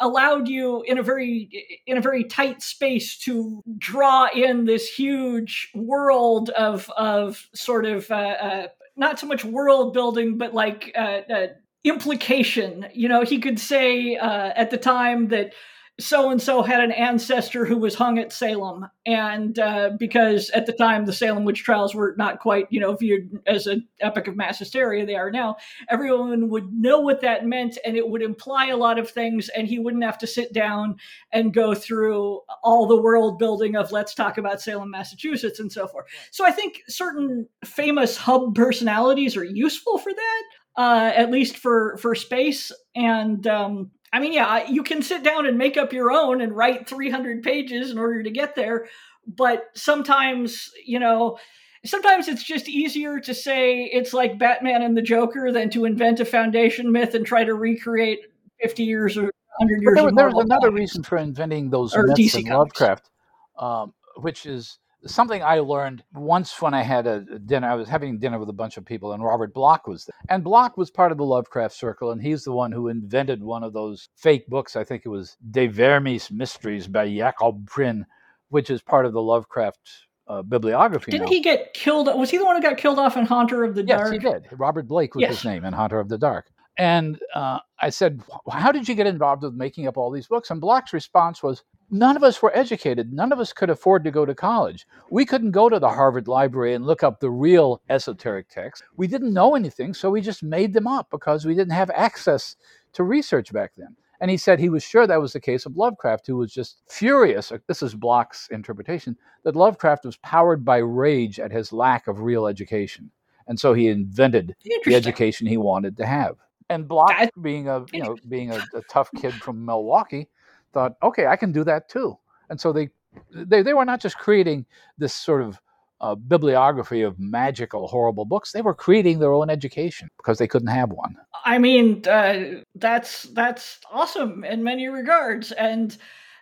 [0.00, 5.70] allowed you in a very in a very tight space to draw in this huge
[5.74, 11.20] world of of sort of uh, uh, not so much world building but like uh,
[11.32, 11.46] uh,
[11.84, 12.86] implication.
[12.92, 15.52] You know he could say uh, at the time that
[16.00, 20.66] so and so had an ancestor who was hung at Salem, and uh, because at
[20.66, 24.28] the time the Salem witch trials were not quite, you know, viewed as an epic
[24.28, 25.56] of mass hysteria, they are now.
[25.90, 29.66] Everyone would know what that meant, and it would imply a lot of things, and
[29.66, 30.96] he wouldn't have to sit down
[31.32, 35.88] and go through all the world building of let's talk about Salem, Massachusetts, and so
[35.88, 36.06] forth.
[36.30, 40.42] So I think certain famous hub personalities are useful for that.
[40.76, 45.46] Uh, at least for for space and um, I mean, yeah, you can sit down
[45.46, 48.86] and make up your own and write 300 pages in order to get there.
[49.26, 51.38] But sometimes, you know,
[51.84, 56.20] sometimes it's just easier to say it's like Batman and the Joker than to invent
[56.20, 58.20] a foundation myth and try to recreate
[58.60, 59.24] 50 years or
[59.58, 59.94] 100 years.
[59.94, 63.10] There, there's another reason for inventing those myths DC in Lovecraft,
[63.58, 67.68] um, which is something I learned once when I had a dinner.
[67.68, 70.16] I was having dinner with a bunch of people, and Robert Bloch was there.
[70.28, 73.62] And Bloch was part of the Lovecraft Circle, and he's the one who invented one
[73.62, 74.76] of those fake books.
[74.76, 78.06] I think it was De Vermis Mysteriis by Jacob Prinn,
[78.48, 79.80] which is part of the Lovecraft
[80.26, 81.10] uh, bibliography.
[81.10, 81.32] Didn't now.
[81.32, 82.06] he get killed?
[82.06, 84.12] Was he the one who got killed off in Haunter of the Dark?
[84.12, 84.48] Yes, he did.
[84.52, 85.36] Robert Blake was yes.
[85.36, 86.50] his name in Haunter of the Dark.
[86.78, 90.50] And uh, I said, How did you get involved with making up all these books?
[90.50, 93.12] And Bloch's response was, None of us were educated.
[93.12, 94.86] None of us could afford to go to college.
[95.10, 98.86] We couldn't go to the Harvard Library and look up the real esoteric texts.
[98.96, 102.56] We didn't know anything, so we just made them up because we didn't have access
[102.92, 103.96] to research back then.
[104.20, 106.82] And he said he was sure that was the case of Lovecraft, who was just
[106.88, 107.52] furious.
[107.68, 112.46] This is Bloch's interpretation that Lovecraft was powered by rage at his lack of real
[112.46, 113.10] education.
[113.46, 114.54] And so he invented
[114.84, 116.36] the education he wanted to have.
[116.70, 120.28] And Bloch, being a you know being a, a tough kid from Milwaukee,
[120.72, 122.18] thought, okay, I can do that too.
[122.50, 122.90] And so they
[123.32, 124.66] they, they were not just creating
[124.98, 125.60] this sort of
[126.00, 128.52] uh, bibliography of magical, horrible books.
[128.52, 131.16] They were creating their own education because they couldn't have one.
[131.44, 135.96] I mean, uh, that's that's awesome in many regards, and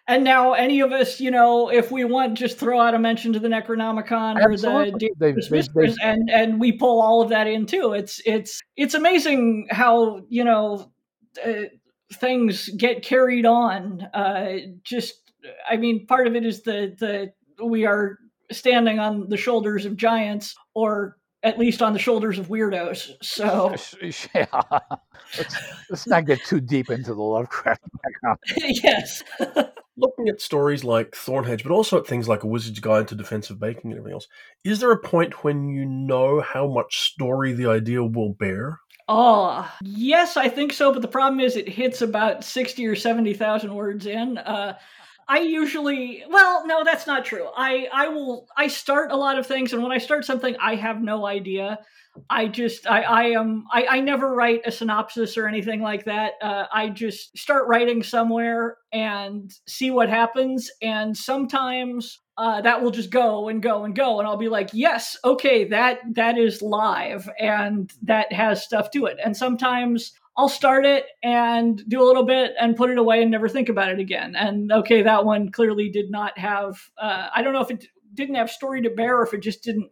[0.08, 3.32] and now any of us, you know, if we want, just throw out a mention
[3.32, 4.88] to the Necronomicon Absolutely.
[4.88, 7.92] or the they, they, they, and and we pull all of that in too.
[7.92, 10.92] It's it's it's amazing how you know.
[11.44, 11.64] Uh,
[12.14, 14.02] things get carried on.
[14.14, 15.32] Uh, just,
[15.68, 18.18] I mean, part of it is the the we are
[18.50, 23.12] standing on the shoulders of giants, or at least on the shoulders of weirdos.
[23.22, 23.74] So
[24.34, 24.46] yeah,
[25.38, 25.56] let's,
[25.90, 28.38] let's not get too deep into the Lovecraft background.
[28.82, 29.22] yes.
[29.98, 33.58] Looking at stories like Thornhedge, but also at things like A Wizard's Guide to Defensive
[33.58, 34.28] Baking and everything else,
[34.62, 38.80] is there a point when you know how much story the idea will bear?
[39.08, 40.92] Oh, yes, I think so.
[40.92, 44.36] But the problem is, it hits about sixty or seventy thousand words in.
[44.38, 44.76] Uh,
[45.28, 47.48] I usually, well, no, that's not true.
[47.56, 50.76] I I will I start a lot of things, and when I start something, I
[50.76, 51.80] have no idea.
[52.30, 56.34] I just I I am I, I never write a synopsis or anything like that.
[56.40, 62.90] Uh, I just start writing somewhere and see what happens, and sometimes uh, that will
[62.90, 66.60] just go and go and go, and I'll be like, yes, okay, that that is
[66.62, 69.16] live, and that has stuff to it.
[69.24, 73.30] And sometimes I'll start it and do a little bit and put it away and
[73.30, 74.36] never think about it again.
[74.36, 76.78] And okay, that one clearly did not have.
[76.98, 79.62] Uh, I don't know if it didn't have story to bear, or if it just
[79.62, 79.90] didn't.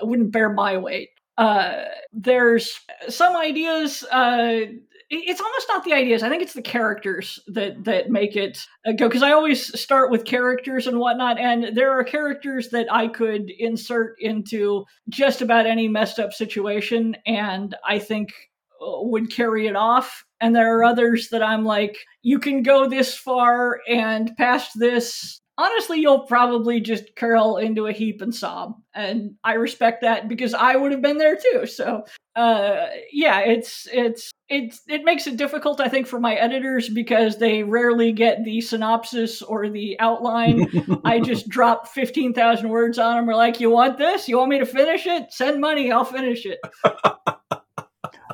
[0.00, 1.10] It wouldn't bear my weight.
[1.38, 2.78] Uh, there's
[3.08, 4.02] some ideas.
[4.04, 4.60] Uh,
[5.08, 6.22] it's almost not the ideas.
[6.22, 8.58] I think it's the characters that that make it
[8.96, 9.08] go.
[9.08, 13.50] Because I always start with characters and whatnot, and there are characters that I could
[13.50, 18.32] insert into just about any messed up situation, and I think
[18.80, 20.24] uh, would carry it off.
[20.40, 25.40] And there are others that I'm like, you can go this far and past this.
[25.58, 28.74] Honestly, you'll probably just curl into a heap and sob.
[28.94, 31.64] And I respect that because I would have been there too.
[31.64, 32.04] So,
[32.34, 37.38] uh, yeah, it's, it's, it's, it makes it difficult, I think, for my editors because
[37.38, 40.68] they rarely get the synopsis or the outline.
[41.04, 43.26] I just drop 15,000 words on them.
[43.26, 44.28] We're like, you want this?
[44.28, 45.32] You want me to finish it?
[45.32, 45.90] Send money.
[45.90, 46.58] I'll finish it.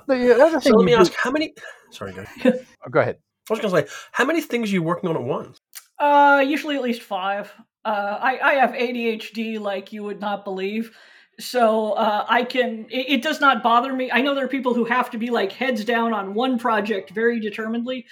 [0.08, 1.54] The other thing So let me you ask, how many?
[1.90, 2.24] Sorry, go.
[2.84, 3.16] Oh, go ahead.
[3.48, 5.58] I was going to say, how many things are you working on at once?
[5.98, 7.52] Uh, usually at least five.
[7.84, 10.96] Uh, I, I have ADHD like you would not believe.
[11.41, 14.11] So uh, I can, it, it does not bother me.
[14.12, 17.11] I know there are people who have to be like heads down on one project
[17.11, 18.07] very determinedly.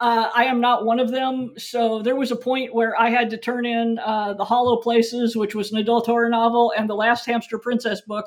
[0.00, 1.52] Uh, I am not one of them.
[1.58, 5.36] So there was a point where I had to turn in uh, The Hollow Places,
[5.36, 8.26] which was an adult horror novel, and The Last Hamster Princess book.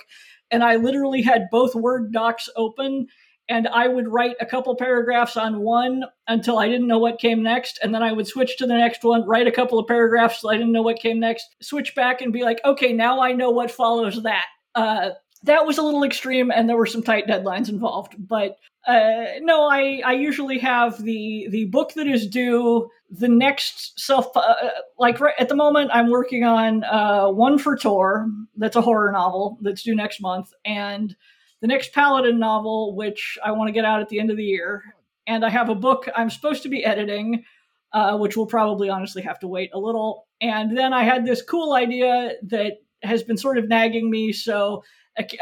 [0.52, 3.08] And I literally had both Word docs open
[3.48, 7.44] and I would write a couple paragraphs on one until I didn't know what came
[7.44, 10.42] next, and then I would switch to the next one, write a couple of paragraphs
[10.42, 13.34] till I didn't know what came next, switch back and be like, okay, now I
[13.34, 14.46] know what follows that.
[14.74, 15.12] Uh,
[15.44, 18.16] that was a little extreme, and there were some tight deadlines involved.
[18.18, 22.90] But uh, no, I, I usually have the the book that is due.
[23.12, 24.56] The next self, uh,
[24.98, 28.28] like right at the moment, I'm working on uh, one for Tor.
[28.58, 31.16] That's a horror novel that's due next month, and
[31.62, 34.44] the next Paladin novel, which I want to get out at the end of the
[34.44, 34.84] year.
[35.28, 37.44] And I have a book I'm supposed to be editing,
[37.94, 40.28] uh, which will probably honestly have to wait a little.
[40.42, 44.32] And then I had this cool idea that has been sort of nagging me.
[44.32, 44.84] So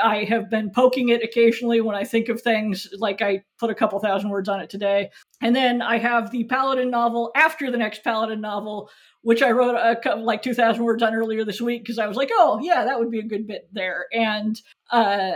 [0.02, 3.76] I have been poking it occasionally when I think of things, like I put a
[3.76, 5.10] couple thousand words on it today.
[5.42, 8.90] And then I have the Paladin novel after the next Paladin novel,
[9.24, 12.30] which I wrote a like 2,000 words on earlier this week because I was like,
[12.34, 14.06] oh, yeah, that would be a good bit there.
[14.14, 14.62] And
[14.92, 15.32] uh,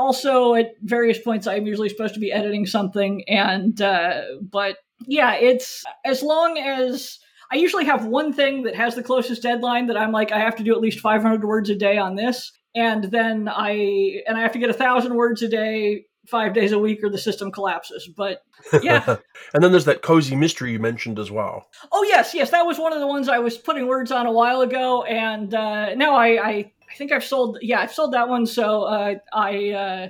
[0.00, 5.34] also at various points i'm usually supposed to be editing something and uh, but yeah
[5.34, 7.18] it's as long as
[7.52, 10.56] i usually have one thing that has the closest deadline that i'm like i have
[10.56, 14.40] to do at least 500 words a day on this and then i and i
[14.40, 17.50] have to get a thousand words a day five days a week or the system
[17.50, 18.42] collapses but
[18.82, 19.04] yeah
[19.54, 21.66] and then there's that cozy mystery you mentioned as well.
[21.92, 24.32] oh yes yes that was one of the ones i was putting words on a
[24.32, 28.28] while ago and uh, now i i I think I've sold, yeah, I've sold that
[28.28, 28.46] one.
[28.46, 30.08] So uh, I, uh,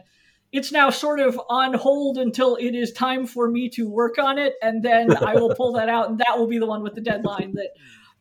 [0.52, 4.38] it's now sort of on hold until it is time for me to work on
[4.38, 6.94] it, and then I will pull that out, and that will be the one with
[6.94, 7.54] the deadline.
[7.54, 7.68] That,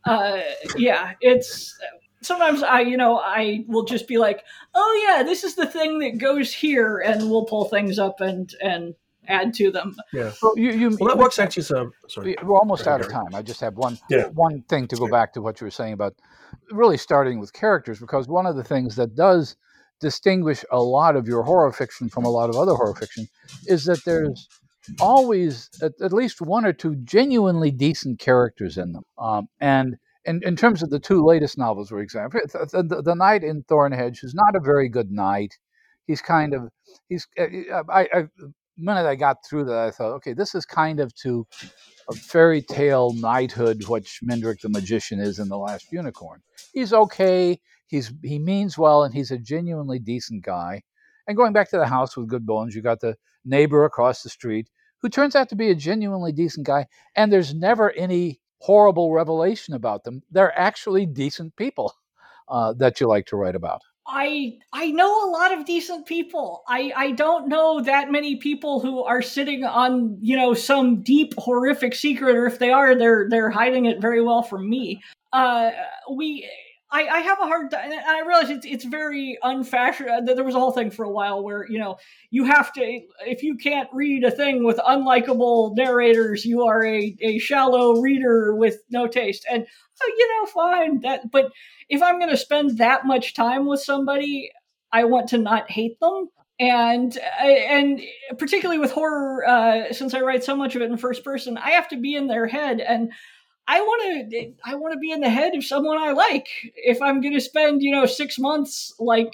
[0.06, 0.42] uh,
[0.78, 1.78] yeah, it's
[2.22, 4.44] sometimes I, you know, I will just be like,
[4.76, 8.54] oh yeah, this is the thing that goes here, and we'll pull things up and
[8.62, 8.94] and
[9.28, 9.96] add to them.
[10.14, 10.32] Yeah.
[10.42, 11.64] Well, you, you, Well, that works actually.
[11.64, 12.36] So sorry.
[12.44, 13.34] We're almost out of time.
[13.34, 14.28] I just have one Yeah.
[14.28, 16.16] one thing to go back to what you were saying about
[16.72, 19.56] really starting with characters, because one of the things that does
[20.00, 23.28] distinguish a lot of your horror fiction from a lot of other horror fiction
[23.68, 24.48] is that there's
[25.00, 29.04] always at, at least one or two genuinely decent characters in them.
[29.18, 33.16] Um, and in, in terms of the two latest novels, for example, the, the, the
[33.16, 35.58] Knight in Thornhedge is not a very good knight.
[36.08, 36.70] He's kind of
[37.08, 40.66] he's uh, I, I the minute I got through that, I thought, okay, this is
[40.66, 41.46] kind of to
[42.10, 46.42] a fairy tale knighthood, which Schmendrick the magician is in the Last Unicorn.
[46.74, 47.60] He's okay.
[47.88, 50.84] He's he means well, and he's a genuinely decent guy.
[51.28, 53.16] And going back to the house with good bones, you got the
[53.46, 54.70] neighbor across the street
[55.02, 59.74] who turns out to be a genuinely decent guy, and there's never any horrible revelation
[59.74, 60.22] about them.
[60.32, 61.94] They're actually decent people
[62.50, 63.82] uh, that you like to write about.
[64.10, 66.64] I I know a lot of decent people.
[66.68, 71.34] I I don't know that many people who are sitting on you know some deep
[71.38, 75.02] horrific secret, or if they are, they're they're hiding it very well from me.
[75.32, 75.72] Uh,
[76.12, 76.50] we
[76.92, 80.30] I, I have a hard time, and I realize it's it's very unfashionable.
[80.30, 81.98] Uh, there was a whole thing for a while where you know
[82.32, 87.16] you have to if you can't read a thing with unlikable narrators, you are a,
[87.22, 89.46] a shallow reader with no taste.
[89.50, 89.68] And
[90.02, 91.30] oh, you know, fine that.
[91.32, 91.52] But
[91.90, 94.52] if I'm going to spend that much time with somebody,
[94.92, 96.30] I want to not hate them.
[96.60, 98.02] And uh, and
[98.40, 101.72] particularly with horror, uh, since I write so much of it in first person, I
[101.72, 103.12] have to be in their head and
[103.70, 106.48] I want to I want to be in the head of someone I like.
[106.76, 109.34] If I'm going to spend, you know, 6 months like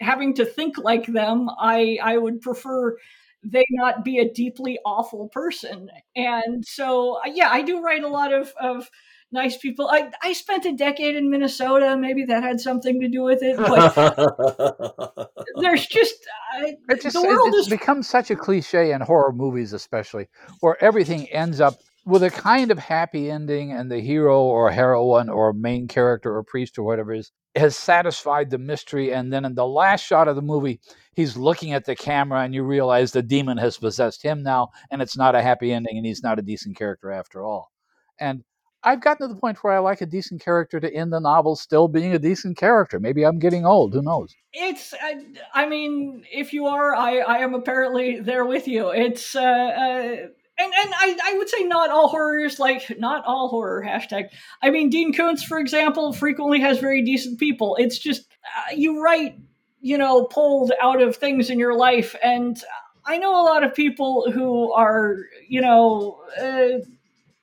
[0.00, 2.96] having to think like them, I I would prefer
[3.44, 5.90] they not be a deeply awful person.
[6.16, 8.90] And so yeah, I do write a lot of of
[9.30, 9.88] nice people.
[9.88, 13.58] I I spent a decade in Minnesota, maybe that had something to do with it,
[13.58, 16.16] but there's just
[16.52, 19.72] I, it just, the world it, it's is become such a cliche in horror movies
[19.72, 20.26] especially
[20.58, 21.74] where everything ends up
[22.08, 26.42] with a kind of happy ending and the hero or heroine or main character or
[26.42, 30.34] priest or whatever is has satisfied the mystery and then in the last shot of
[30.34, 30.80] the movie
[31.14, 35.02] he's looking at the camera and you realize the demon has possessed him now and
[35.02, 37.70] it's not a happy ending and he's not a decent character after all
[38.18, 38.42] and
[38.84, 41.56] I've gotten to the point where I like a decent character to end the novel
[41.56, 43.00] still being a decent character.
[43.00, 43.92] Maybe I'm getting old.
[43.92, 44.36] Who knows?
[44.52, 45.14] It's, uh,
[45.52, 48.90] I mean, if you are, I, I am apparently there with you.
[48.90, 50.16] It's, uh, uh,
[50.58, 54.28] and and I, I would say not all horrors like not all horror hashtag
[54.62, 59.02] i mean dean koontz for example frequently has very decent people it's just uh, you
[59.02, 59.38] write
[59.80, 62.62] you know pulled out of things in your life and
[63.06, 65.16] i know a lot of people who are
[65.48, 66.84] you know uh,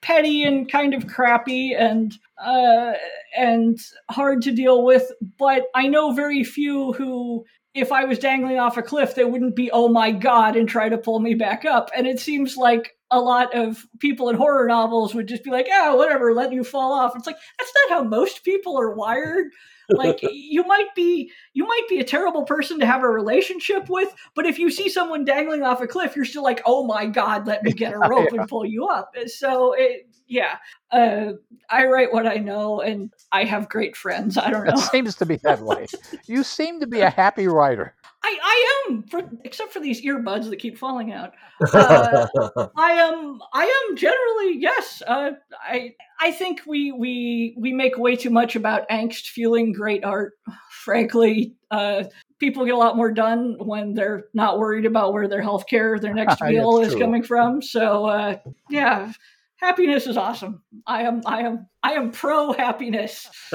[0.01, 2.93] petty and kind of crappy and uh,
[3.37, 7.45] and hard to deal with but i know very few who
[7.75, 10.87] if I was dangling off a cliff, they wouldn't be, oh my God, and try
[10.87, 11.91] to pull me back up.
[11.93, 15.67] And it seems like a lot of people in horror novels would just be like,
[15.71, 17.15] oh, whatever, let you fall off.
[17.15, 19.47] It's like, that's not how most people are wired.
[19.89, 24.13] Like you might be you might be a terrible person to have a relationship with,
[24.35, 27.47] but if you see someone dangling off a cliff, you're still like, oh my God,
[27.47, 28.41] let me get a rope yeah.
[28.41, 29.13] and pull you up.
[29.27, 30.57] So it, yeah,
[30.91, 31.33] uh,
[31.69, 34.37] I write what I know, and I have great friends.
[34.37, 34.73] I don't know.
[34.73, 35.85] It seems to be that way.
[36.25, 37.93] you seem to be a happy writer.
[38.25, 41.33] I, I am, for, except for these earbuds that keep falling out.
[41.73, 42.27] Uh,
[42.75, 45.01] I am, I am generally yes.
[45.05, 50.03] Uh, I, I think we we we make way too much about angst fueling great
[50.03, 50.33] art.
[50.69, 52.05] Frankly, uh,
[52.39, 55.97] people get a lot more done when they're not worried about where their health care,
[55.97, 57.61] their next meal is coming from.
[57.61, 59.13] So, uh, yeah,
[59.57, 60.61] happiness is awesome.
[60.85, 63.29] I am I am I am pro happiness.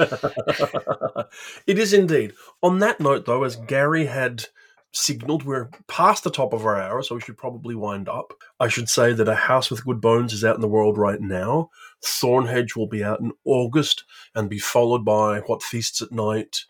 [1.67, 2.33] it is indeed.
[2.63, 4.45] On that note though, as Gary had
[4.93, 8.33] signaled we're past the top of our hour, so we should probably wind up.
[8.59, 11.21] I should say that A House with Good Bones is out in the world right
[11.21, 11.69] now.
[12.03, 14.03] Thornhedge will be out in August
[14.35, 16.65] and be followed by What Feasts at Night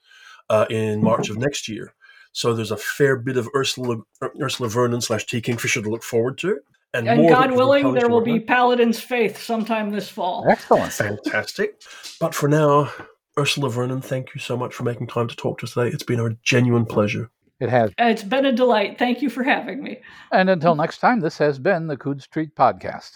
[0.50, 1.94] uh, in March of next year.
[2.34, 3.98] So there's a fair bit of Ursula
[4.42, 6.60] Ursula Vernon slash T Kingfisher to look forward to.
[6.94, 10.46] And, and God willing, there will be Paladin's Faith sometime this fall.
[10.50, 10.92] Excellent.
[10.92, 11.82] Fantastic.
[12.20, 12.92] But for now,
[13.40, 15.88] Ursula Vernon, thank you so much for making time to talk to us today.
[15.88, 17.30] It's been a genuine pleasure.
[17.62, 17.92] It has.
[18.00, 18.98] It's been a delight.
[18.98, 20.02] Thank you for having me.
[20.32, 23.12] And until next time, this has been the Coode Street Podcast.